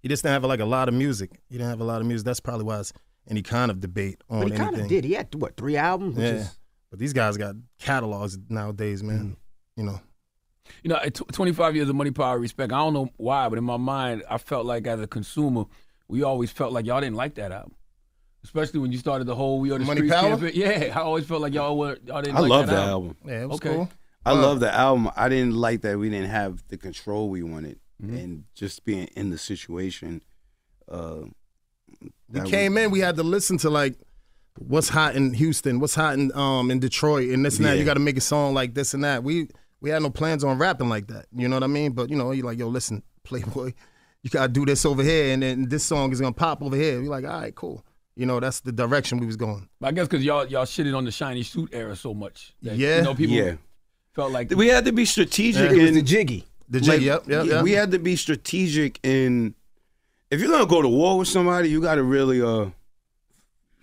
[0.00, 1.40] He just didn't have like a lot of music.
[1.48, 2.24] He didn't have a lot of music.
[2.24, 2.92] That's probably why it's,
[3.28, 4.72] any kind of debate on But he anything.
[4.72, 5.04] kind of did.
[5.04, 6.16] He had what three albums?
[6.16, 6.56] Which Yeah, is,
[6.90, 9.18] but these guys got catalogs nowadays, man.
[9.18, 9.80] Mm-hmm.
[9.80, 10.00] You know,
[10.84, 12.72] You know, at tw 25 years of money, power, respect.
[12.72, 15.64] I don't know why, but in my mind, I felt like as a consumer,
[16.08, 17.74] we always felt like y'all didn't like that album.
[18.44, 20.30] Especially when you started the whole We Are the Money Streets Power?
[20.36, 20.52] campaign.
[20.54, 23.16] Yeah, I always felt like y'all were y'all didn't I like love that, that album.
[23.22, 23.30] album.
[23.32, 23.74] yeah, it was Okay.
[23.74, 23.90] cool.
[24.24, 25.10] I love the album.
[25.16, 28.16] I didn't like that we didn't have the control we wanted, Mm-hmm.
[28.16, 30.22] and just being in the situation.
[30.90, 31.22] Uh,
[32.00, 33.94] We that came in, we had to listen to like
[34.58, 37.74] what's hot in Houston, what's hot in um in Detroit, and this and that.
[37.74, 37.80] Yeah.
[37.80, 39.22] You got to make a song like this and that.
[39.24, 39.48] We
[39.80, 41.26] we had no plans on rapping like that.
[41.34, 41.92] You know what I mean?
[41.92, 43.72] But you know, you like, yo, listen, Playboy,
[44.26, 47.00] you gotta do this over here, and then this song is gonna pop over here.
[47.00, 47.84] You're like, all right, cool.
[48.16, 49.68] You know, that's the direction we was going.
[49.80, 52.52] I guess because y'all y'all shitted on the shiny suit era so much.
[52.62, 52.96] that, Yeah.
[52.98, 53.54] you know, people Yeah.
[54.14, 55.70] felt like we had to be strategic.
[55.70, 55.76] Yeah.
[55.78, 56.44] it was the jiggy.
[56.68, 57.62] The like, yep, yep, yeah, yep.
[57.62, 59.54] We had to be strategic in.
[60.32, 62.70] If you're gonna go to war with somebody, you got to really, uh,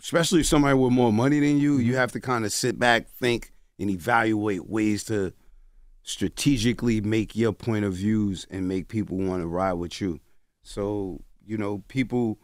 [0.01, 1.87] especially if somebody with more money than you, Mm-hmm.
[1.87, 5.31] you have to kind of sit back, think, and evaluate ways to
[6.03, 10.19] strategically make your point of views and make people want to ride with you.
[10.63, 12.39] So you know, people.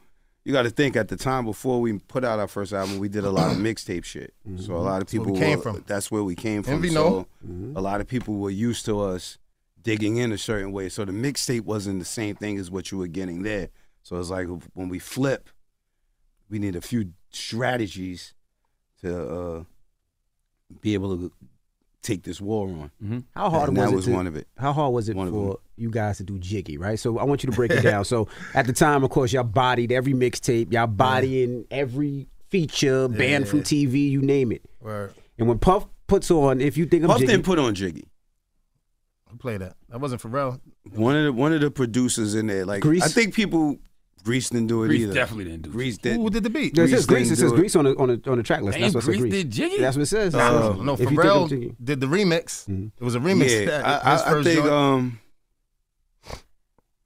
[0.45, 3.07] You got to think at the time before we put out our first album, we
[3.07, 4.33] did a lot of mixtape shit.
[4.57, 5.83] So a lot of people came from.
[5.85, 6.75] That's where we came from.
[6.75, 7.79] Envy so know.
[7.79, 9.37] a lot of people were used to us
[9.83, 10.89] digging in a certain way.
[10.89, 13.69] So the mixtape wasn't the same thing as what you were getting there.
[14.01, 15.49] So it's like when we flip,
[16.49, 18.33] we need a few strategies
[19.01, 19.63] to uh,
[20.81, 21.31] be able to
[22.01, 22.91] take this war on.
[23.03, 23.19] Mm-hmm.
[23.35, 23.95] How hard And was that it?
[23.95, 24.47] was to- one of it.
[24.57, 25.47] How hard was it One of them.
[25.51, 26.97] for you guys to do Jiggy, right?
[26.99, 28.05] So I want you to break it down.
[28.05, 33.47] So at the time, of course, y'all bodied every mixtape, y'all bodying every feature, banned
[33.47, 34.61] from TV, you name it.
[34.81, 35.09] Right.
[35.37, 38.05] And when Puff puts on, if you think I'm Puff Jiggy, didn't put on Jiggy.
[39.29, 39.75] Who played that?
[39.89, 40.59] That wasn't Pharrell.
[40.93, 43.03] One of the one of the producers in there, like Grease?
[43.03, 43.77] I think people
[44.23, 45.13] Grease didn't do it Grease either.
[45.13, 45.73] definitely didn't do it.
[45.73, 46.17] Grease did.
[46.17, 46.75] Who did the beat?
[46.75, 47.31] No, it says Grease Grease.
[47.31, 47.59] It didn't says do it.
[47.59, 48.77] Grease on the on the on the track list.
[48.77, 49.43] Damn, That's what it says Grease Grease.
[49.43, 49.77] did Jiggy?
[49.79, 50.33] That's what it says.
[50.33, 51.75] No, no, If you think I'm Pharrell Jiggy.
[51.83, 52.67] did the remix.
[52.67, 52.87] Mm-hmm.
[52.99, 53.49] It was a remix.
[53.59, 54.71] Yeah, that- I, his I, I first think joint.
[54.73, 55.19] um,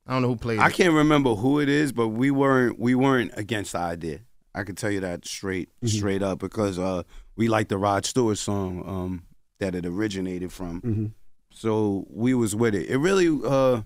[0.06, 0.62] I don't know who played it.
[0.62, 0.74] I it.
[0.74, 4.20] can't remember who it is, but we weren't we weren't against the idea.
[4.56, 5.88] I can tell you that straight Mm-hmm.
[5.98, 7.04] straight up because uh,
[7.36, 9.24] we like the Rod Stewart song um,
[9.60, 10.82] that it originated from.
[10.82, 11.06] Mm-hmm.
[11.52, 12.90] So we was with it.
[12.90, 13.82] It really uh,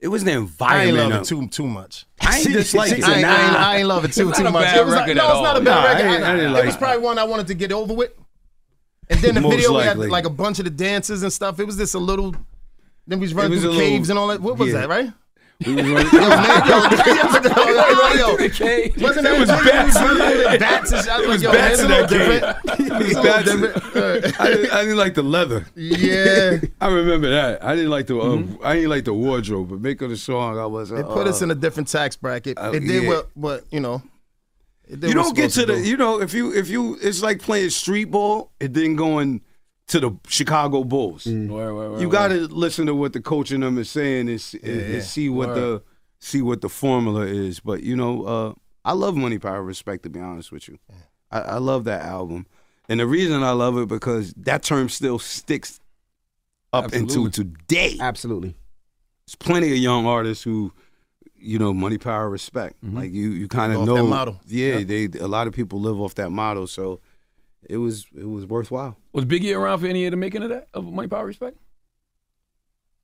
[0.00, 1.10] it was the I ain't environment.
[1.10, 2.06] love it too too much.
[2.20, 3.04] I ain't dislike it.
[3.04, 3.58] I ain't, I, ain't, Nah.
[3.58, 4.64] I ain't love it too It's too not a much.
[4.64, 5.64] bad It was like, record no, it's not a all.
[5.64, 6.06] bad Nah, I record.
[6.14, 6.78] ain't- I didn't it was it.
[6.78, 8.12] probably one I wanted to get over with.
[9.10, 11.58] And then the Most video we had like a bunch of the dances and stuff.
[11.60, 12.34] It was just a little.
[13.06, 14.40] Then we was running was through a the little- caves and all that.
[14.40, 14.80] What was yeah.
[14.82, 15.12] that, right?
[15.66, 16.12] We was running.
[16.12, 18.36] yo, man, yo, yo, yo, yo, yo.
[19.04, 19.94] Wasn't that was bats.
[19.94, 21.08] was running through the bats shit?
[21.08, 22.12] I was It was like, bats in that.
[22.12, 24.40] It was bats.
[24.40, 25.66] I, didn't, I didn't like the leather.
[25.74, 26.58] Yeah.
[26.80, 27.62] I remember that.
[27.64, 28.64] I didn't like the uh, Mm-hmm.
[28.64, 30.92] I didn't like the wardrobe, but making the song, I was.
[30.92, 32.56] Uh, It put us in a different tax bracket.
[32.58, 33.08] uh, It did yeah.
[33.08, 34.02] what, what you know.
[34.88, 35.82] it did you don't get to the do.
[35.84, 39.40] you know if you if you it's like playing street ball and then going
[39.90, 41.26] to the Chicago Bulls.
[41.26, 44.28] Word, word, word, You got to listen to what the coach and them is saying
[44.28, 45.82] and, and- Yeah, and see what the
[46.20, 47.60] see what the formula is.
[47.60, 48.52] But you know, uh,
[48.84, 50.04] I love Money Power Respect.
[50.04, 50.78] To be honest with you,
[51.30, 52.46] I, I love that album,
[52.88, 55.80] and the reason I love it because that term still sticks
[56.72, 57.24] up Absolutely.
[57.24, 57.96] into today.
[58.00, 58.54] Absolutely.
[59.26, 60.72] There's plenty of young artists who,
[61.36, 62.76] you know, money, power, respect.
[62.82, 63.96] Like you, you kind of know.
[63.96, 64.40] that model.
[64.46, 67.00] Yeah, they a lot of people live off that model, so
[67.68, 68.96] it was it was worthwhile.
[69.12, 71.56] Was Biggie around for any of the making of that of Money, Power, Respect?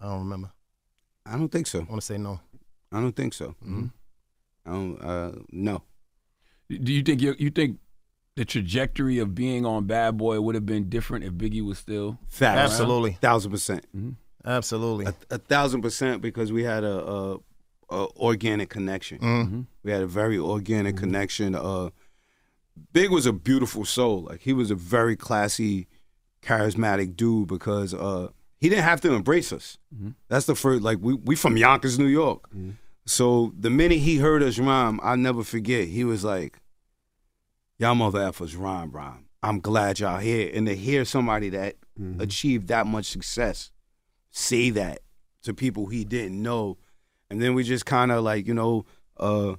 [0.01, 0.51] I don't remember.
[1.25, 1.81] I don't think so.
[1.81, 2.41] I want to say no.
[2.93, 3.55] I don't think so.
[3.65, 3.87] Mm-hmm.
[4.65, 4.99] I don't.
[5.03, 5.83] Uh, no.
[6.69, 7.79] Do you think you you think
[8.37, 12.19] the trajectory of being on Bad Boy would have been different if Biggie was still?
[12.29, 12.59] Fact.
[12.59, 13.13] Absolutely.
[13.21, 13.87] Thousand percent.
[14.45, 15.07] Absolutely.
[15.07, 17.35] A, a thousand percent because we had a, a,
[17.91, 19.19] a organic connection.
[19.19, 19.61] Mm-hmm.
[19.83, 21.55] We had a very organic connection.
[21.55, 21.91] Uh,
[22.93, 24.23] Big was a beautiful soul.
[24.23, 25.87] Like he was a very classy,
[26.43, 29.79] charismatic dude because uh, he didn't have to embrace us.
[30.29, 30.83] That's the first.
[30.83, 32.49] Like we we from Yonkers, New York.
[33.07, 35.89] So the minute he heard us rhyme, I'll never forget.
[35.89, 36.59] He was like,
[37.79, 39.27] "Y'all mother effers rhyme, rhyme.
[39.43, 41.77] I'm glad y'all here." And to hear somebody that
[42.21, 43.71] achieved that much success
[44.31, 45.01] say that
[45.43, 46.77] to people he didn't know,
[47.31, 48.85] and then we just kind of like you know,
[49.19, 49.55] uh,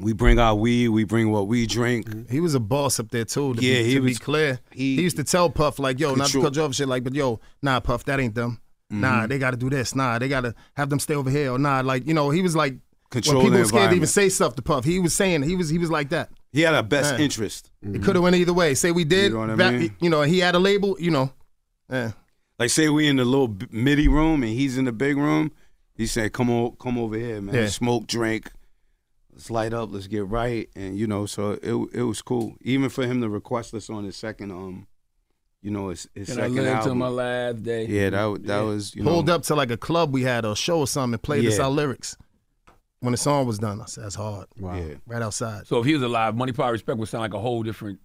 [0.00, 2.06] we bring our weed, we bring what we drink.
[2.08, 2.32] Mm-hmm.
[2.32, 3.54] He was a boss up there too.
[3.54, 4.60] To Yeah, be, he to was- be clear.
[4.70, 6.88] he- He, used to tell Puff like, "Yo, not to Control- cut you off, shit
[6.88, 8.60] like, but yo, nah, Puff, that ain't them.
[8.92, 9.28] Nah, mm-hmm.
[9.28, 9.94] they got to do this.
[9.94, 11.52] Nah, they got to have them stay over here.
[11.52, 12.74] Or nah, like you know, he was like,
[13.10, 15.54] Control when people were scared to even say stuff to Puff, he was saying he
[15.56, 16.30] was he was like that.
[16.52, 17.24] He had our best Yeah.
[17.24, 17.70] interest.
[17.82, 18.74] It could have went either way.
[18.74, 19.96] Say we did, know what I mean?
[20.00, 21.32] you know, he had a label, you know.
[21.88, 22.12] Yeah.
[22.58, 25.52] Like say we in the little b- midi room and he's in the big room.
[25.94, 27.54] He said, "Come on, come over here, man.
[27.54, 27.66] Yeah.
[27.68, 28.50] Smoke, drink,
[29.40, 32.56] let's light up, let's get right, and you know, so it it was cool.
[32.60, 34.86] Even for him to request us on his second um,
[35.62, 36.98] you know, his, his Can I second live till album.
[36.98, 37.86] my last day?
[37.86, 38.60] Yeah, that that Yeah.
[38.62, 40.86] was you know Pulled up to like a club we had or a show or
[40.86, 41.64] something and played us Yeah.
[41.64, 42.16] our lyrics.
[43.00, 44.46] When the song was done, I said, that's hard.
[44.58, 44.76] Wow.
[44.76, 45.66] Yeah, Right outside.
[45.66, 47.98] So if he was alive, Money Power Respect would sound like a whole different.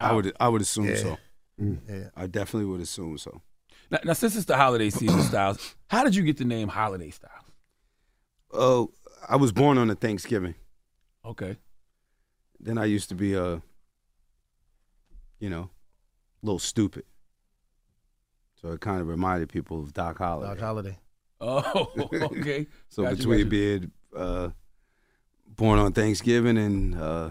[0.00, 0.96] I would I would assume Yeah.
[0.96, 1.18] so.
[1.58, 2.08] Yeah.
[2.16, 3.40] I definitely would assume so.
[3.88, 7.10] Now, now since it's the holiday season, Styles, how did you get the name Holiday
[7.10, 7.44] Styles?
[8.52, 8.90] Oh,
[9.28, 10.54] I was born on a Thanksgiving.
[11.24, 11.56] Okay.
[12.60, 13.60] Then I used to be a,
[15.38, 15.70] you know,
[16.42, 17.04] a little stupid.
[18.60, 20.54] So it kind of reminded people of Doc Holliday.
[20.54, 20.98] Doc Holliday.
[21.40, 22.66] Oh, okay.
[22.88, 23.50] So Gotcha, between gotcha.
[23.50, 24.50] being uh,
[25.48, 27.30] born on Thanksgiving and uh,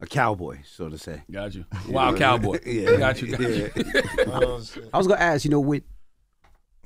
[0.00, 1.22] a cowboy, so to say.
[1.30, 1.64] Got you.
[1.88, 2.60] Wild cowboy.
[2.66, 2.96] Yeah.
[2.96, 3.32] Got you.
[3.32, 3.70] Got you.
[4.92, 5.82] I was gonna ask, you know, with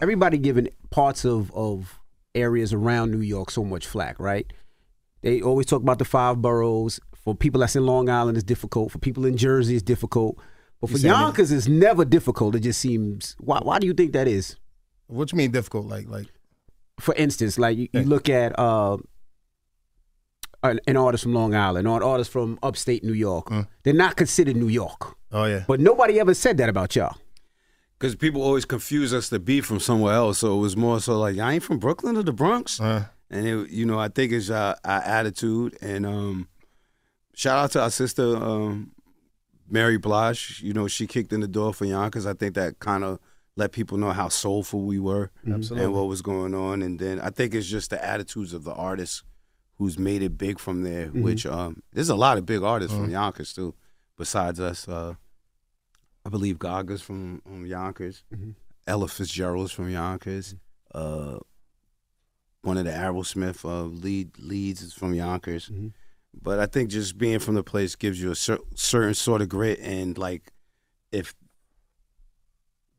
[0.01, 1.99] everybody giving parts of of
[2.35, 4.51] areas around New York so much flack, right?
[5.23, 7.01] They always talk about the five boroughs.
[7.25, 8.91] For people that's in Long Island, it's difficult.
[8.93, 10.39] For people in Jersey, it's difficult.
[10.81, 12.55] But for You saying it- Yonkers, it's never difficult.
[12.55, 13.37] It just seems.
[13.39, 13.59] Why?
[13.63, 14.57] Why do you think that is?
[15.09, 15.87] What you mean difficult?
[15.87, 16.27] Like, like
[16.99, 18.97] For instance, like you, you look at uh,
[20.63, 23.47] an, an artist from Long Island or an artist from upstate New York.
[23.47, 23.67] Mm.
[23.83, 25.17] They're not considered New York.
[25.33, 25.65] oh yeah.
[25.67, 27.17] But nobody ever said that about y'all.
[27.99, 30.39] Because people always confuse us to be from somewhere else.
[30.39, 32.81] So it was more so like, I ain't from Brooklyn or the Bronx.
[32.81, 35.79] Uh, And, it, you know, I think it's our, our attitude.
[35.81, 36.49] And um,
[37.35, 38.93] shout out to our sister, um,
[39.69, 40.61] Mary Blige.
[40.62, 42.27] You know, she kicked in the door for Yonkers.
[42.27, 43.21] I think that kind of
[43.57, 45.85] let people know how soulful we were Absolutely.
[45.85, 46.83] and what was going on.
[46.83, 49.23] And then I think it's just the attitudes of the artists
[49.77, 53.11] who's made it big from there, which um, there's a lot of big artists from
[53.11, 53.75] Yonkers, too,
[54.19, 54.87] besides us.
[54.88, 55.14] Uh,
[56.27, 58.23] I believe Gaga's from um, Yonkers.
[58.87, 60.55] Ella Fitzgerald's from Yonkers.
[60.95, 61.38] Uh,
[62.62, 65.70] one of the Aerosmith uh, lead leads is from Yonkers.
[66.42, 69.49] But I think just being from the place gives you a cer- certain sort of
[69.49, 70.53] grit and like
[71.11, 71.35] if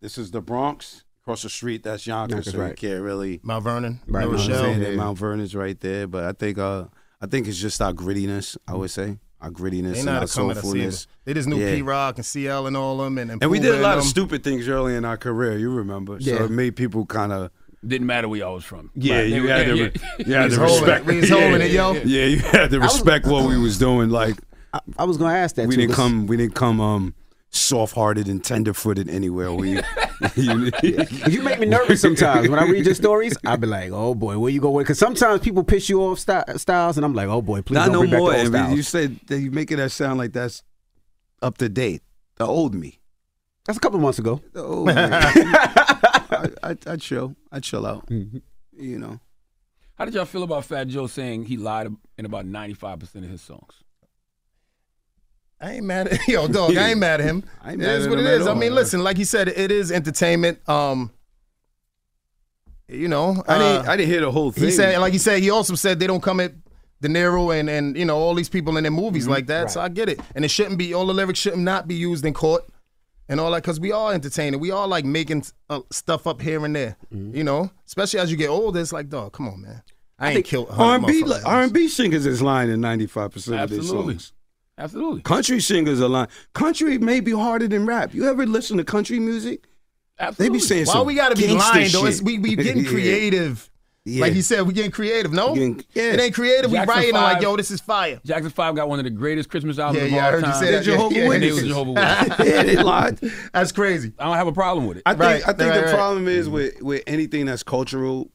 [0.02, 2.76] this is the Bronx across the street, that's Yonkers, Yonkers, so you right.
[2.76, 3.40] can't really.
[3.44, 4.00] Mount Vernon.
[4.08, 4.64] Right, New Mount You know what I'm Rochelle.
[4.64, 4.82] saying?
[4.82, 4.88] Yeah.
[4.90, 6.86] And Mount Vernon's right there, but I think uh
[7.22, 8.58] I think it's just our grittiness.
[8.68, 10.66] I would say our grittiness They and our to come at us.
[10.66, 11.08] soulfulness.
[11.26, 11.76] They just knew Yeah.
[11.76, 14.04] Pete Rock and CL and all them, and and, And we did a lot of
[14.04, 14.10] them.
[14.10, 15.58] stupid things early in our career.
[15.58, 16.20] You remember?
[16.20, 16.44] So Yeah.
[16.46, 17.52] it made people kind of
[17.86, 18.92] Didn't matter where y'all was from.
[18.96, 19.18] yeah.
[19.22, 19.28] Right.
[19.34, 20.26] You had to yeah, re- yeah.
[20.28, 21.02] you had was respect.
[21.02, 21.06] it.
[21.08, 21.94] We was yeah, holding it, yo.
[21.94, 24.10] Yeah, you had to was- respect what we was doing.
[24.10, 24.36] Like
[24.74, 25.68] I, I was gonna ask that.
[25.68, 27.16] we too, didn't come we didn't come um
[27.50, 29.52] soft hearted and tender footed anywhere.
[29.52, 29.80] We
[30.36, 30.72] you,
[31.28, 33.36] You make me nervous sometimes when I read your stories.
[33.46, 36.46] I be like, "Oh boy, where you going?" Because sometimes people piss you off, Sty-
[36.58, 38.30] Styles, and I'm like, "Oh boy, please not don't no bring more.
[38.32, 40.62] back the old Styles." you said that you making that sound like that's
[41.42, 42.04] up to date.
[42.38, 43.00] The old me.
[43.66, 44.40] That's a couple months ago.
[44.54, 44.94] The old me.
[46.32, 47.36] I, I, I chill.
[47.52, 48.08] I chill out.
[48.08, 48.38] Mm-hmm.
[48.78, 49.20] You know.
[49.98, 53.42] How did y'all feel about Fat Joe saying he lied in about 95% of his
[53.42, 53.74] songs?
[55.60, 56.76] I ain't mad at yo, dog.
[56.76, 57.44] I ain't mad at him.
[57.62, 58.48] I ain't it mad is at what him it at.
[58.48, 58.56] I all.
[58.56, 60.68] mean, listen, like he said, it is entertainment.
[60.68, 61.12] Um,
[62.88, 63.88] you know, I didn't.
[63.88, 64.64] uh, I didn't hear the whole thing.
[64.66, 66.54] he said, like he said, he also said they don't come at
[67.00, 69.32] De Niro and and you know all these people in their movies Mm-hmm.
[69.34, 69.70] like that.
[69.72, 72.26] So I get it, and it shouldn't be all the lyrics shouldn't not be used
[72.26, 72.64] in court
[73.32, 74.60] and all that because we are entertaining.
[74.60, 76.98] We are like making uh, stuff up here and there.
[77.14, 77.36] Mm-hmm.
[77.36, 79.82] You know, especially as you get older, it's like, dog, come on, man.
[80.20, 83.08] I, ain't think killed R and B R and B singers is lying in ninety
[83.08, 84.14] five percent of their Absolutely.
[84.16, 84.34] songs.
[84.78, 85.22] Absolutely.
[85.22, 86.28] Country singers are lying.
[86.54, 88.14] Country may be harder than rap.
[88.14, 89.64] You ever listen to country music?
[90.20, 90.58] They Absolutely.
[90.58, 92.06] be saying Why some we gotta be gangsta lying though?
[92.06, 92.90] It's, we we getting Yeah.
[92.90, 93.71] creative.
[94.04, 94.22] Yeah.
[94.22, 95.32] Like he said, we getting creative.
[95.32, 96.14] No, Getting- yeah.
[96.14, 96.72] it ain't creative.
[96.72, 98.20] We Jackson writing like, yo, this is fire.
[98.26, 100.38] Jackson 5 got one of the greatest Christmas albums Yeah, of yeah, I all heard
[100.40, 100.54] you time.
[100.60, 100.72] say that.
[100.72, 101.70] They're Jehovah's Yeah, yeah, And they was Witnesses.
[101.70, 101.96] Jehovah's
[102.40, 102.54] Witnesses.
[102.54, 103.20] yeah, they lied.
[103.54, 104.12] That's crazy.
[104.18, 105.04] I don't have a problem with it.
[105.06, 105.94] I think Right, I think right, the right.
[105.96, 108.32] problem is with with anything that's cultural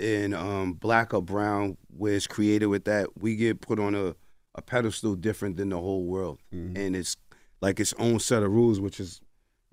[0.00, 4.16] and um, black or brown, where it's created with that, we get put on a,
[4.56, 7.16] a pedestal different than the whole world, and it's
[7.60, 9.20] like its own set of rules, which is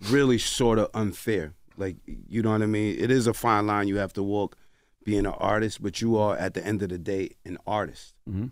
[0.10, 1.54] really sort of unfair.
[1.78, 2.96] Like you know what I mean?
[3.00, 4.56] It is a fine line you have to walk
[5.06, 8.13] being an artist, but you are at the end of the day an artist.
[8.30, 8.52] Mhm.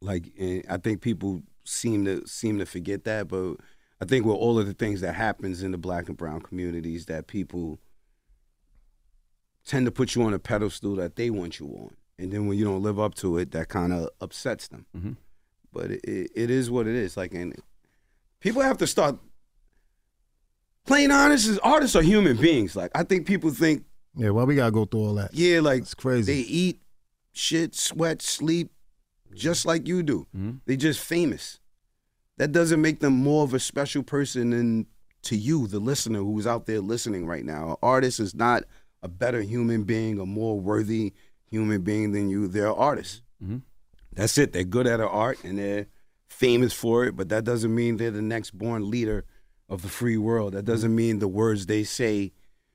[0.00, 0.32] Like
[0.70, 3.56] I think people seem to seem to forget that, but
[4.00, 7.06] I think with all of the things that happens in the black and brown communities,
[7.06, 7.80] that people
[9.66, 12.56] tend to put you on a pedestal that they want you on, and then when
[12.56, 14.86] you don't live up to it, that kind of upsets them.
[14.96, 15.16] Mhm.
[15.72, 17.16] But it, it, is what it is.
[17.16, 17.60] Like, and
[18.40, 19.18] people have to start.
[20.86, 22.76] Plain honest, is artists are human beings.
[22.76, 23.84] Like I think people think,
[24.16, 25.34] Yeah, well, we gotta go through all that.
[25.34, 26.32] yeah, like It's crazy.
[26.32, 26.80] they eat,
[27.32, 28.70] shit, sweat, sleep,
[29.34, 30.26] just like you do.
[30.36, 30.60] Mhm.
[30.66, 31.58] They just famous.
[32.36, 34.86] That doesn't make them more of a special person than
[35.22, 37.70] to you, the listener who's out there listening right now.
[37.70, 38.64] An artist is not
[39.02, 41.12] a better human being, a more worthy
[41.50, 42.46] human being than you.
[42.48, 43.22] They're artists.
[43.42, 43.62] Mhm.
[44.12, 44.52] That's it.
[44.52, 45.86] They're good at their art and they're
[46.28, 49.24] famous for it, but that doesn't mean they're the next born leader
[49.68, 50.52] of the free world.
[50.52, 52.32] That doesn't mean the words they say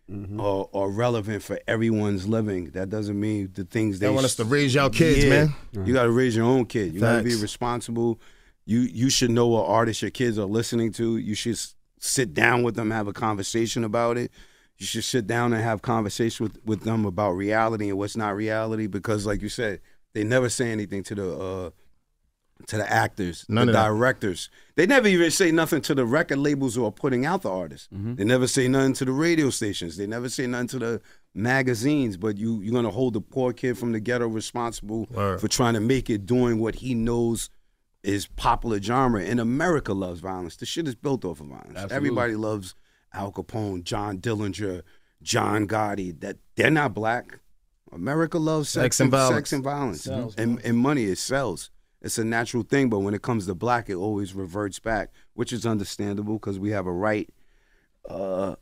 [0.09, 0.39] Mm-hmm.
[0.41, 2.71] are, are relevant for everyone's living.
[2.71, 5.29] That doesn't mean the things they, They want us to raise y'all kids, Yeah.
[5.73, 5.85] man.
[5.85, 6.93] You got to raise your own kid.
[6.93, 8.19] You got to be responsible.
[8.65, 11.17] You you should know what artists your kids are listening to.
[11.17, 11.59] You should
[11.99, 14.31] sit down with them, have a conversation about it.
[14.77, 18.35] You should sit down and have conversation with, with them about reality and what's not
[18.35, 18.87] reality.
[18.87, 19.79] Because, like you said,
[20.13, 21.69] they never say anything to the uh,
[22.67, 23.87] to the actors, None the of that.
[23.87, 24.49] directors.
[24.75, 27.87] They never even say nothing to the record labels who are putting out the artists.
[27.93, 28.15] Mm-hmm.
[28.15, 29.97] They never say nothing to the radio stations.
[29.97, 31.01] They never say nothing to the
[31.33, 32.17] magazines.
[32.17, 35.39] But you you're gonna hold the poor kid from the ghetto responsible Word.
[35.41, 37.49] for trying to make it doing what he knows
[38.03, 39.21] is popular genre.
[39.23, 40.55] And America loves violence.
[40.57, 41.69] The shit is built off of violence.
[41.75, 41.95] Absolutely.
[41.95, 42.75] Everybody loves
[43.13, 44.83] Al Capone, John Dillinger,
[45.21, 46.19] John Gotti.
[46.19, 47.39] That they're not black.
[47.91, 49.35] America loves sex, Sex and violence.
[49.35, 50.01] Sex and violence.
[50.03, 51.71] Sells, and, and money, it sells.
[52.01, 55.51] It's a natural thing, but when it comes to black, it always reverts back, which
[55.51, 57.29] is understandable because we have a right,
[58.09, 58.55] uh,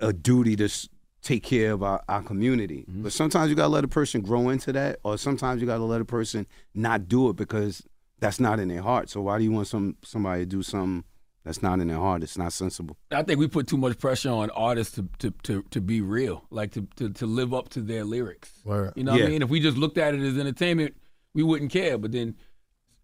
[0.00, 0.88] a duty to s-
[1.22, 2.84] take care of our, our community.
[2.88, 3.02] Mm-hmm.
[3.02, 6.00] But sometimes you gotta let a person grow into that, or sometimes you gotta let
[6.00, 7.82] a person not do it because
[8.20, 9.10] that's not in their heart.
[9.10, 11.04] So why do you want some somebody to do something
[11.44, 12.22] that's not in their heart?
[12.22, 12.96] It's not sensible.
[13.10, 16.44] I think we put too much pressure on artists to to, to, to be real,
[16.50, 18.52] like to, to, to live up to their lyrics.
[18.64, 18.92] Word.
[18.94, 19.26] You know what Yeah.
[19.26, 19.42] I mean?
[19.42, 20.96] If we just looked at it as entertainment,
[21.34, 21.98] we wouldn't care.
[21.98, 22.36] But then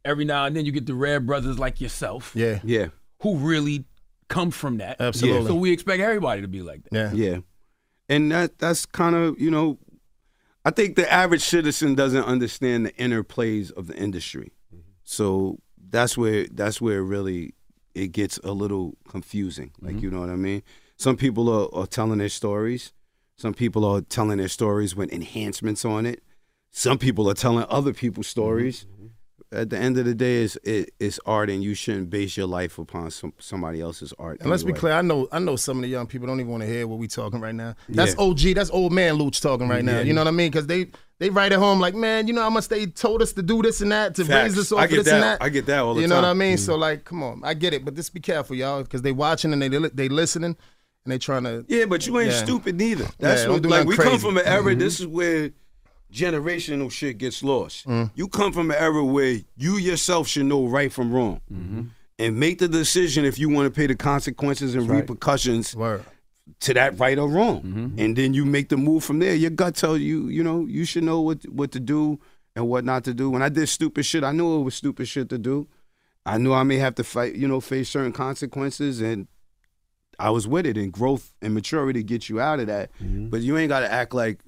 [0.04, 2.60] every now and then you get the rare brothers like yourself Yeah.
[2.64, 2.88] Yeah,
[3.22, 3.84] who really
[4.28, 5.00] come from that.
[5.00, 5.46] Absolutely.
[5.46, 7.14] So we expect everybody to be like that.
[7.14, 7.30] Yeah.
[7.30, 7.38] yeah,
[8.08, 9.78] and that that's kind of you know,
[10.64, 14.52] I think the average citizen doesn't understand the inner plays of the industry.
[14.74, 14.90] Mm-hmm.
[15.04, 15.58] So
[15.90, 17.54] that's where that's where really
[17.94, 19.72] it gets a little confusing.
[19.80, 20.04] Like mm-hmm.
[20.04, 20.62] you know what I mean?
[20.96, 22.92] Some people are, are telling their stories.
[23.36, 26.22] Some people are telling their stories with enhancements on it.
[26.72, 28.84] Some people are telling other people's stories.
[28.84, 28.97] Mm-hmm.
[29.50, 32.46] At the end of the day, it's it, it's art, and you shouldn't base your
[32.46, 34.40] life upon some, somebody else's art.
[34.42, 36.52] And let's be clear, I know I know some of the young people don't even
[36.52, 37.74] want to hear what we talking right now.
[37.88, 38.24] That's Yeah.
[38.24, 39.98] OG, that's old man Louch talking right now.
[39.98, 40.02] Yeah.
[40.02, 40.50] You know what I mean?
[40.50, 43.32] Because they they write at home like, man, you know how much they told us
[43.32, 44.50] to do this and that to Facts.
[44.54, 45.38] raise us off I of get this and that.
[45.38, 45.44] that.
[45.44, 46.02] I get that all the time.
[46.02, 46.58] you know what I mean?
[46.58, 49.54] So like, come on, I get it, but just be careful, y'all, because they watching
[49.54, 50.56] and they they listening
[51.04, 51.64] and they trying to.
[51.68, 52.44] Yeah, but you ain't Yeah.
[52.44, 53.06] stupid neither.
[53.18, 54.74] That's what, do like we come from an era.
[54.74, 54.78] Mhm.
[54.78, 55.52] This is where
[56.12, 57.86] generational shit gets lost.
[57.86, 58.10] Mm.
[58.14, 61.82] You come from an era where you yourself should know right from wrong, mm-hmm.
[62.18, 66.04] and make the decision if you want to pay the consequences and repercussions Word.
[66.60, 67.98] to that right or wrong, mm-hmm.
[67.98, 69.34] and then you make the move from there.
[69.34, 72.18] Your gut tells you, you know, you should know what what to do
[72.56, 73.30] and what not to do.
[73.30, 75.68] When I did stupid shit, I knew it was stupid shit to do.
[76.26, 79.28] I knew I may have to fight, you know, face certain consequences, and
[80.18, 80.76] I was with it.
[80.76, 82.90] And growth and maturity get you out of that.
[83.02, 83.28] Mm-hmm.
[83.28, 84.40] But you ain't got to act like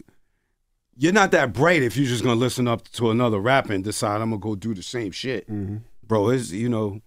[0.96, 4.20] you're not that bright if you're just gonna listen up to another rapper and decide
[4.20, 5.78] I'm gonna go do the same shit, mm-hmm.
[6.06, 6.30] bro.
[6.30, 7.00] It's you know.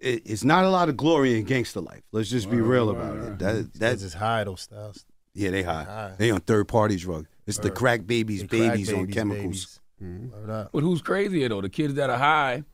[0.00, 2.02] It, it's not a lot of glory in gangster life.
[2.12, 3.38] Let's just be real about it.
[3.38, 5.04] That That's that's just high those styles.
[5.34, 5.84] yeah, they high.
[5.84, 6.12] high.
[6.18, 7.26] They on third party drug.
[7.46, 9.44] It's the crack babies, They crack babies, on chemicals.
[9.44, 9.80] babies.
[10.02, 10.30] Mm-hmm.
[10.30, 10.70] Word up.
[10.72, 11.60] But who's crazier though?
[11.62, 12.64] The kids that are high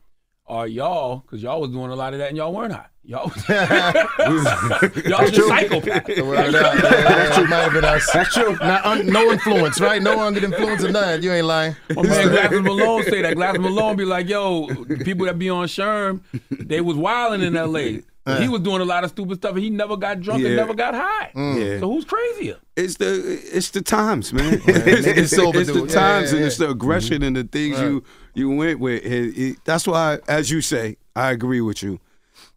[0.47, 2.87] are y'all, because y'all was doing a lot of that and y'all weren't high.
[3.03, 6.21] Y'all was, y'all was just psychopaths.
[6.27, 6.75] Word up.
[6.75, 7.47] Yeah, That's true.
[7.47, 8.11] Might have been us.
[8.11, 8.55] That's true.
[8.57, 10.01] Not un, no influence, right?
[10.01, 11.23] No under influence of none.
[11.23, 11.75] You ain't lying.
[11.95, 13.35] My man Glasses Malone say that.
[13.35, 14.67] Glasses Malone be like, yo,
[15.03, 18.03] people that be on Sherm, they was wilding in L.A.
[18.23, 18.39] Uh.
[18.39, 20.75] He was doing a lot of stupid stuff and he never got drunk and never
[20.75, 21.31] got high.
[21.35, 21.59] Mm.
[21.59, 21.79] Yeah.
[21.79, 22.57] So who's crazier?
[22.75, 24.61] It's the it's the times, man.
[24.65, 25.79] it's, it's, Niggas sober, it's the.
[25.79, 27.23] Yeah, times yeah, and it's the aggression mm-hmm.
[27.23, 29.03] and the things you you went with.
[29.05, 31.99] It- it- that's why, as you say, I agree with you.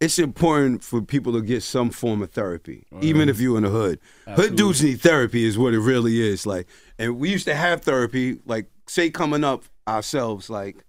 [0.00, 3.70] It's important for people to get some form of therapy, even if you're in the
[3.70, 3.98] hood.
[4.26, 6.46] Hood dudes need therapy, is what it really is.
[6.46, 6.66] Like,
[6.98, 8.38] and we used to have therapy.
[8.46, 10.84] Like, say coming up ourselves, like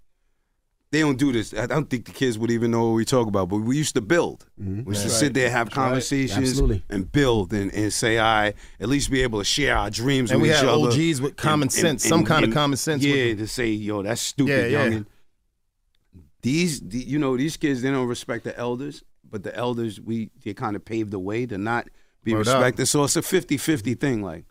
[0.95, 1.53] they don't do this.
[1.53, 3.49] I don't think the kids would even know what we talk about.
[3.49, 4.45] But we used to build.
[4.62, 4.86] Mm-hmm.
[4.86, 6.84] We used to sit there, have conversations, Absolutely.
[6.89, 10.41] and build, and, and say, "I at least be able to share our dreams." And
[10.41, 10.88] with we had other.
[10.88, 13.03] OGs with common And- sense, and- some and- kind of common sense.
[13.03, 14.89] Yeah, to say, "Yo, that's stupid, Yeah, yeah.
[14.89, 15.05] youngin."
[16.41, 20.30] These, the, you know, these kids they don't respect the elders, but the elders we
[20.43, 21.88] they kind of paved the way to not
[22.24, 22.55] be Word up.
[22.55, 22.86] respected.
[22.88, 24.22] So it's a 50-50 thing.
[24.22, 24.45] Like,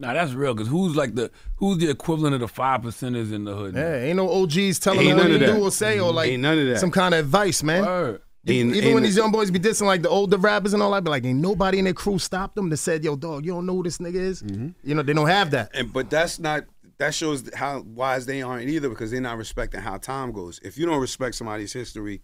[0.00, 0.54] Nah, that's real.
[0.54, 3.74] Cause who's like the who's the equivalent of the five percenters in the hood?
[3.74, 6.30] Yeah, ain't no OGs telling Ain't them what none to do or say or like
[6.30, 6.78] Ain't none of that.
[6.80, 7.84] some kind of advice, man.
[7.84, 8.22] Word.
[8.46, 10.90] Ain't- Even ain't- when these young boys be dissing like the older rappers and all
[10.92, 13.52] that, be like, ain't nobody in their crew stopped them that said, "Yo, dog, you
[13.52, 14.68] don't know who this nigga is." Mm-hmm.
[14.82, 15.70] You know, they don't have that.
[15.74, 16.64] and but that's not
[16.96, 20.58] that shows how wise they aren't either because they're not respecting how time goes.
[20.62, 22.22] If you don't respect somebody's history,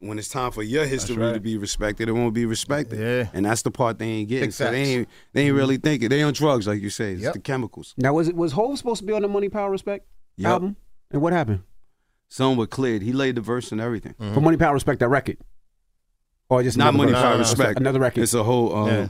[0.00, 1.32] when it's time for your history right.
[1.34, 2.98] to be respected, it won't be respected.
[3.00, 3.28] Yeah.
[3.32, 4.48] and that's the part they ain't getting.
[4.48, 6.08] Big So they ain't they ain't really thinking.
[6.08, 7.14] They on drugs, like you say.
[7.14, 7.32] It's Yep.
[7.34, 7.94] the chemicals.
[7.96, 10.50] Now was it was Hove supposed to be on the Money Power Respect Yup.
[10.52, 10.76] album?
[11.10, 11.62] And what happened?
[12.28, 13.02] Some were cleared.
[13.02, 14.14] He laid the verse and everything.
[14.18, 15.38] For Money Power Respect, that record.
[16.50, 17.20] Or just Not money, verse?
[17.20, 17.48] power, No, no, no.
[17.50, 17.80] respect.
[17.80, 18.22] Another record.
[18.22, 18.74] It's a whole.
[18.74, 19.08] Um, Yeah.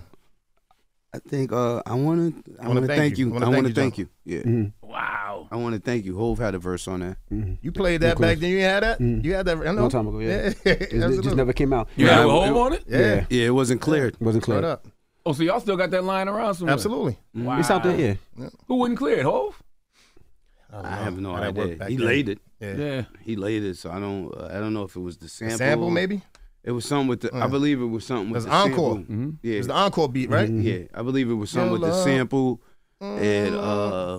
[1.15, 2.53] I think uh, I want to.
[2.61, 3.27] I wanna want to thank thank you.
[3.29, 3.31] you.
[3.31, 4.09] I wanna I want thank you, thank you.
[4.25, 4.41] Yeah.
[4.41, 4.87] Mm-hmm.
[4.91, 5.28] Wow.
[5.51, 6.17] I want to thank you.
[6.17, 7.17] Hove had a verse on that.
[7.63, 8.51] You played that back then.
[8.51, 9.01] You had that.
[9.01, 9.57] You had that.
[9.59, 9.83] I know.
[9.83, 10.53] Long time ago, yeah.
[10.65, 11.89] It, it just never came out.
[11.97, 12.85] You Yeah, had a it- on it?
[12.87, 13.25] Yeah.
[13.31, 14.15] Yeah, it wasn't cleared.
[14.15, 14.65] It wasn't cleared.
[14.65, 14.87] up.
[15.27, 16.73] Oh, so y'all still got that lying around somewhere?
[16.75, 17.19] Absolutely.
[17.35, 17.59] Wow.
[17.59, 18.49] It's out there, yeah.
[18.67, 19.25] Who wouldn't clear it?
[19.25, 19.63] Hove?
[20.71, 21.77] don't I have no how idea.
[21.77, 22.07] back He then.
[22.07, 22.39] laid it.
[22.61, 22.75] Yeah.
[22.77, 23.03] Yeah.
[23.23, 23.77] He laid it.
[23.79, 24.33] So I don't.
[24.35, 25.57] Uh, I don't know if it was the sample.
[25.59, 26.23] Sample maybe.
[26.65, 27.35] It was something with the.
[27.35, 27.49] I Uh.
[27.49, 28.97] believe it was something with the encore.
[28.97, 29.31] Mm-hmm.
[29.43, 29.55] Yeah.
[29.55, 30.49] It was the encore beat, right?
[30.51, 32.05] Yeah, I believe it was something with the Your love.
[32.05, 32.63] sample
[33.01, 34.19] and uh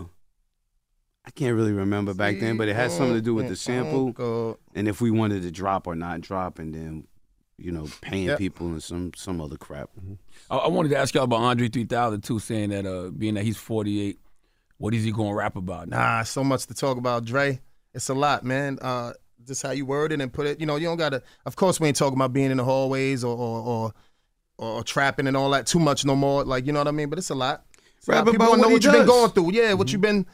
[1.29, 4.57] I can't really remember back then, but it had something to do with the sample
[4.73, 7.07] and if we wanted to drop or not drop and then
[7.61, 8.37] you know, paying Yep.
[8.39, 9.89] people and some some other crap.
[10.49, 13.43] I, I wanted to ask y'all about Andre 3000 too, saying that uh, being that
[13.43, 14.17] he's 48,
[14.77, 15.89] what is he going to rap about?
[15.89, 17.59] Nah, so much to talk about, Dre.
[17.93, 18.79] It's a lot, man.
[18.81, 19.11] Uh,
[19.45, 20.59] just how you word it and put it.
[20.59, 21.21] You know, you don't gotta.
[21.45, 23.93] Of course, we ain't talking about being in the hallways or or
[24.57, 26.43] or, or trapping and all that too much no more.
[26.45, 27.09] Like you know what I mean.
[27.09, 27.65] But it's a lot.
[27.97, 28.17] It's a lot.
[28.17, 29.51] Rap People about wanna know what he what you've been going through.
[29.51, 30.25] Yeah, what you've been.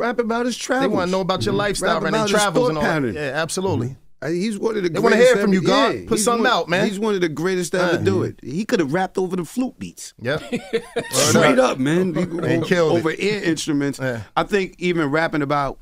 [0.00, 0.88] Rap about his travel.
[0.88, 2.20] They want to know about your lifestyle, Rap right?
[2.22, 2.90] And travels and all that.
[2.94, 3.14] pattern.
[3.14, 3.96] Yeah, absolutely.
[4.22, 5.94] Uh, He's one of the They wanna greatest hear from you, God.
[5.94, 6.86] yeah, Put something one- out, man.
[6.88, 8.02] He's one of the greatest to ever Yeah.
[8.02, 8.38] do it.
[8.42, 10.12] He could have rapped over the flute beats.
[10.20, 10.42] Yep.
[11.10, 12.14] Straight up, man.
[12.14, 12.26] He
[12.66, 12.98] killed it.
[12.98, 13.98] over ear instruments.
[13.98, 14.22] Yeah.
[14.36, 15.78] I think even rapping about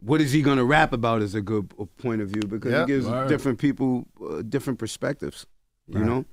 [0.00, 2.72] what is he going to rap about is a good uh, point of view because
[2.72, 2.82] Yeah.
[2.84, 3.28] it gives Word.
[3.28, 5.46] different people uh, different perspectives.
[5.88, 6.24] You know,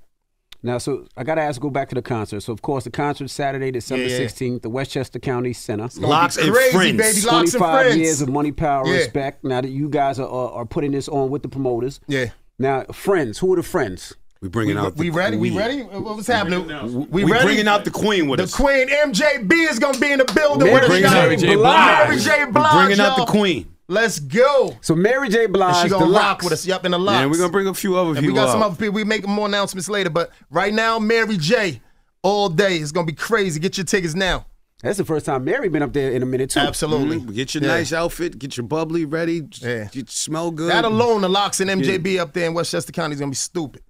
[0.64, 2.42] Now, so I got to ask, go back to the concert.
[2.42, 4.26] So, of course, the concert Saturday, December Yeah, yeah.
[4.26, 5.88] 16th, the Westchester County Center.
[6.00, 6.98] LOX and Crazy, friends.
[6.98, 7.28] baby.
[7.28, 7.98] LOX and 25 friends.
[7.98, 8.94] years of money, power, Yeah.
[8.96, 9.44] respect.
[9.44, 12.00] Now that you guys are, are, are putting this on with the promoters.
[12.08, 12.32] Yeah.
[12.60, 14.14] Now, friends, who are the friends?
[14.42, 14.96] We bringing We, out.
[14.98, 15.38] we the ready?
[15.38, 15.60] We queen.
[15.60, 15.82] ready?
[15.84, 16.68] What's happening?
[17.10, 17.46] We, We ready?
[17.46, 18.52] bringing out the queen with The us.
[18.52, 20.90] The queen MJB is gonna be in the building Mary with us.
[20.90, 21.02] J.
[21.02, 21.12] y'all.
[21.24, 21.56] Mary J.
[21.56, 22.08] Blige.
[22.08, 22.46] Mary J.
[22.46, 22.74] We Blige.
[22.86, 23.68] bringing out the queen.
[23.90, 24.76] Let's go.
[24.82, 25.46] So, Mary J.
[25.46, 26.44] And Blige, she gonna the rock LOX.
[26.44, 26.66] with us.
[26.66, 27.20] Yep, in the LOX.
[27.20, 28.34] Yeah, we're gonna bring a few other And people.
[28.34, 28.94] we got some other people.
[28.94, 31.82] We make more announcements later, but right now, Mary J.
[32.24, 32.78] All day.
[32.78, 33.60] It's gonna be crazy.
[33.60, 34.46] Get your tickets now.
[34.84, 36.60] That's the first time Mary been up there in a minute, too.
[36.60, 37.20] Absolutely.
[37.20, 37.34] Mhm.
[37.34, 37.70] Get your Yeah.
[37.70, 38.38] nice outfit.
[38.38, 39.44] Get your bubbly ready.
[39.62, 39.88] Yeah.
[39.94, 40.70] You smell good.
[40.70, 43.82] That alone, the LOX and MJB up there in Westchester County is gonna be stupid.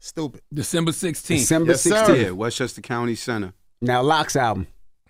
[0.00, 0.42] Stupid.
[0.52, 1.38] December 16th.
[1.40, 1.90] December Yes, sir.
[1.90, 2.22] 16th.
[2.22, 3.52] Yeah, Westchester County Center.
[3.80, 4.66] Now, LOX album.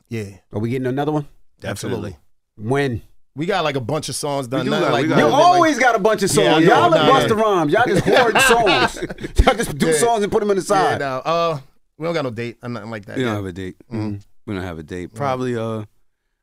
[0.08, 1.26] Yeah, Are we getting another one?
[1.64, 2.16] absolutely.
[2.56, 3.02] When?
[3.36, 4.64] We got like a bunch of songs done.
[4.64, 6.64] do Nothing got- like You nothing like- always got a bunch of songs.
[6.64, 7.42] Yeah, Y'all look nah, Busta yeah.
[7.42, 7.72] Rhymes.
[7.72, 9.42] Y'all just hoard songs.
[9.44, 9.92] Y'all just do Yeah.
[9.98, 10.98] songs and put them in the Yeah, side.
[11.00, 11.58] no, uh,
[11.98, 13.16] we don't got no date or nothing like that.
[13.16, 13.76] We don't have a date.
[13.92, 14.22] Mhm.
[14.46, 15.14] We don't have a date.
[15.14, 15.84] Probably uh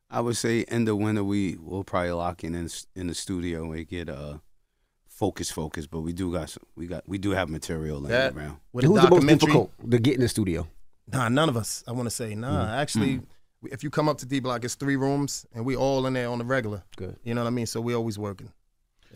[0.09, 3.61] I would say end of winter we we'll probably lock in in, in the studio
[3.61, 4.39] and we get uh
[5.07, 8.35] focus focus, but we do got some, we got we do have material laying That-
[8.35, 8.57] around.
[8.73, 10.67] Who's the most difficult to get in the studio?
[11.11, 11.83] Nah, none of us.
[11.87, 12.65] I want to say nah.
[12.65, 12.69] Mm.
[12.77, 13.21] Actually,
[13.63, 16.29] if you come up to D Block, it's three rooms, and we all in there
[16.29, 16.83] on the regular.
[16.95, 17.17] Good.
[17.23, 17.65] You know what I mean?
[17.65, 18.51] So we always working.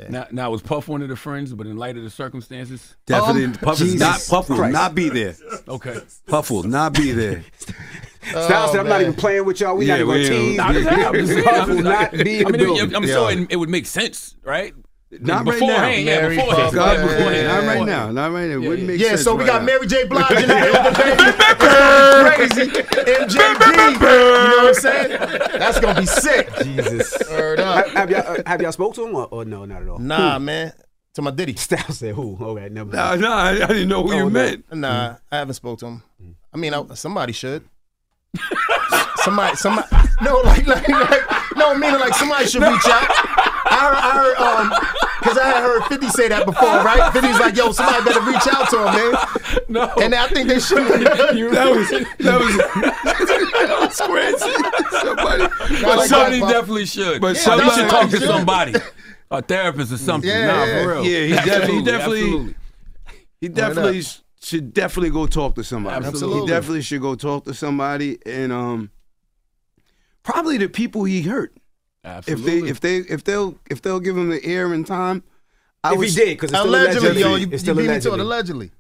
[0.10, 3.46] Now, now was Puff one of the friends, but in light of the circumstances, Definitely
[3.46, 4.74] Um, Puff is not Puff will Christ.
[4.74, 5.36] not be there.
[5.70, 6.02] okay.
[6.28, 7.46] Puff will not be there.
[8.30, 9.78] Styles said, I'm not even playing with y'all.
[9.78, 10.58] We Yeah, not even we going to ain't- tease.
[10.58, 12.52] Nah, I'm just saying, I'm just saying, Puff I'm will just- not be in I
[12.52, 12.96] the mean, building.
[12.96, 13.14] I'm Yeah.
[13.14, 14.74] sure it, it would make sense, right?
[15.22, 16.12] Not right beforehand, now.
[16.12, 16.74] yeah, Mary beforehand.
[16.74, 17.06] God, yeah,
[17.48, 18.12] not yeah, right now.
[18.12, 18.60] Not right now.
[18.60, 19.66] Wouldn't make Yeah, sense so we right got now.
[19.66, 20.06] Mary J.
[20.08, 20.96] Blige in the building.
[22.26, 22.72] Crazy.
[22.72, 23.94] MJB.
[23.94, 25.10] You know what I'm saying?
[25.60, 26.50] That's gonna be sick.
[26.64, 27.14] Jesus.
[27.30, 30.00] Have, have y'all, uh, have y'all spoke to him or, or no, not at all?
[30.00, 30.74] Nah, man.
[31.16, 31.56] To my Diddy.
[31.56, 32.38] Styles said who?
[32.40, 33.22] Okay, never Nah, mind.
[33.22, 34.30] nah, I I didn't know who Oh, you no.
[34.30, 34.66] meant.
[34.74, 36.04] Nah, I haven't spoke to him.
[36.54, 37.64] I mean, I, somebody should.
[39.18, 39.88] somebody, somebody.
[40.22, 41.22] No, like, like, like,
[41.56, 43.10] no, meaning like somebody should reach out.
[43.76, 44.70] I heard, I heard, um,
[45.20, 47.12] because I had heard 50 say that before, right?
[47.12, 49.16] 50 was like, yo, somebody better reach out to him, man.
[49.70, 49.92] No.
[50.02, 50.78] And I think they should.
[50.86, 55.00] That was that was that was crazy.
[55.02, 56.52] Somebody, But like somebody that, Puff.
[56.52, 57.22] definitely should.
[57.22, 58.74] But But somebody somebody should talk to somebody,
[59.32, 60.30] a therapist or something.
[60.30, 60.84] Yeah, nah, yeah.
[60.84, 61.06] for real.
[61.06, 62.56] Yeah, he definitely- he definitely- absolutely.
[63.42, 64.02] He definitely
[64.42, 66.06] should definitely go talk to somebody.
[66.06, 66.42] Absolutely.
[66.42, 68.92] He definitely should go talk to somebody and um
[70.24, 71.54] probably the people he hurt.
[72.06, 72.70] Absolutely.
[72.70, 75.24] If they if they if they'll if they'll give him the air and time.
[75.84, 77.22] I If would he did, because allegedly, allegedly.
[77.22, 78.20] yo, you, it's you still beat me to it.
[78.20, 78.22] allegedly.
[78.22, 78.72] Allegedly.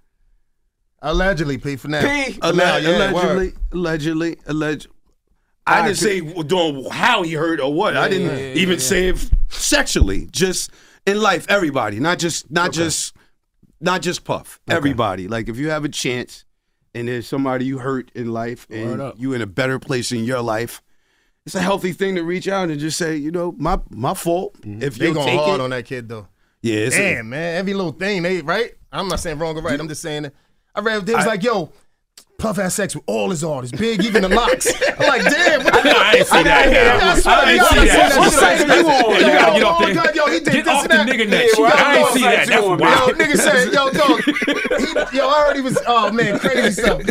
[1.01, 2.01] Allegedly, P, for now.
[2.01, 3.53] P, For now, yeah, allegedly, word.
[3.71, 4.95] allegedly, allegedly.
[5.67, 7.95] I didn't say doing how he hurt or what.
[7.97, 8.85] I didn't yeah, even yeah.
[8.85, 10.27] say if sexually.
[10.31, 10.71] Just
[11.05, 13.15] in life, everybody, not just not just
[13.81, 14.59] not just Puff.
[14.67, 15.27] Everybody.
[15.27, 16.45] Like if you have a chance
[16.93, 19.15] and there's somebody you hurt in life and up.
[19.17, 20.81] you in a better place in your life,
[21.45, 24.59] it's a healthy thing to reach out and just say, you know, my my fault.
[24.61, 24.81] Mm-hmm.
[24.83, 26.27] If They you going hard it, on that kid, though.
[26.61, 27.55] yeah, it's a- Damn, man.
[27.57, 28.73] Every little thing, they right?
[28.91, 29.79] I'm not saying wrong or right.
[29.79, 30.33] I'm just saying that.
[30.73, 31.71] I read, it was I- like, yo,
[32.37, 34.67] Puff had sex with all his artists, big, even the LOX.
[34.99, 35.63] I'm like, damn.
[35.63, 36.71] What the I know, I ain't see that.
[36.71, 38.11] Yeah, I swear I ain't see I that.
[38.11, 38.39] seen What shit.
[38.39, 39.15] site you on?
[39.15, 39.95] You gotta get off oh, there.
[39.95, 41.07] God, yo, he did Get this off and the that.
[41.07, 41.45] nigga net.
[41.45, 42.47] Yeah, well, I ain't yo, see that.
[42.47, 43.11] That's Yo, wild.
[43.15, 44.21] nigga said, yo, dog.
[45.11, 47.01] He, yo, I heard he was, oh man, crazy stuff.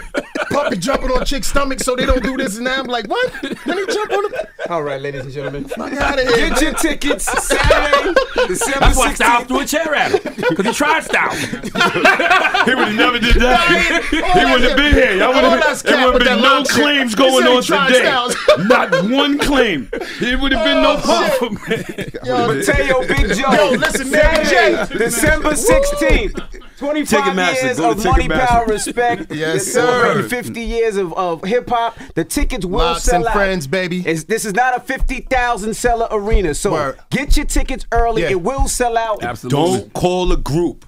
[0.51, 2.79] Puppy jumping on chick's stomach so they don't do this and that.
[2.79, 3.33] I'm like, what?
[3.43, 4.49] Then he jump on the.
[4.71, 5.65] All right, ladies and gentlemen.
[5.65, 6.51] Fuck out of here.
[6.51, 8.15] Get your tickets Saturday,
[8.47, 9.15] December That's why 16th.
[9.17, 10.35] Styles threw a chair at him.
[10.51, 11.41] Because he tried Styles.
[12.65, 14.05] He would have never did that.
[14.11, 15.14] He He wouldn't have been here.
[15.19, 16.83] Y'all would have that's there cap would have been no lock shit.
[16.83, 18.65] claims going on tried today.
[18.67, 19.89] Not one claim.
[19.93, 22.57] It would have been no oh, problem.
[22.57, 23.53] Mateo Big Joe.
[23.53, 24.65] Yo, listen, Mary J.
[24.65, 26.61] Saturday, December 16th.
[26.77, 29.33] 25 Ticketmaster, years of money, power, respect.
[29.35, 30.27] Yes, sir.
[30.29, 31.99] 50 years of, of hip hop.
[32.15, 33.33] The tickets will LOX sell and out.
[33.33, 34.03] friends, baby.
[34.07, 36.55] It's, this is not a 50,000 seller arena.
[36.55, 36.99] So Word.
[37.11, 38.23] get your tickets early.
[38.23, 38.31] Yeah.
[38.31, 39.23] It will sell out.
[39.23, 39.81] Absolutely.
[39.81, 40.85] Don't call a group.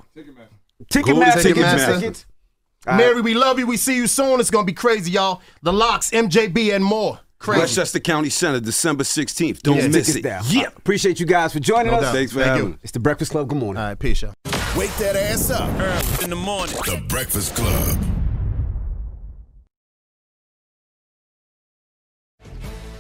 [0.91, 2.25] Ticketmaster, get your Ticketmaster.
[2.87, 2.99] Tickets.
[2.99, 3.67] Mary, we love you.
[3.67, 4.41] We see you soon.
[4.41, 5.43] It's gonna be crazy, y'all.
[5.63, 7.21] The LOX, MJB, and more.
[7.39, 7.61] Crazy.
[7.61, 9.61] Westchester County Center, December 16th.
[9.63, 10.23] Don't Yeah, miss it.
[10.23, 10.43] down.
[10.49, 10.69] Yeah.
[10.77, 12.05] Appreciate you guys for joining No us.
[12.05, 12.15] doubt.
[12.15, 12.71] Thanks for Thank having you.
[12.71, 12.79] me.
[12.83, 13.49] It's the Breakfast Club.
[13.49, 13.83] Good morning.
[13.83, 14.33] All right, peace, y'all.
[14.77, 15.69] Wake that ass up.
[15.79, 16.75] Early In the morning.
[16.87, 17.99] The Breakfast Club.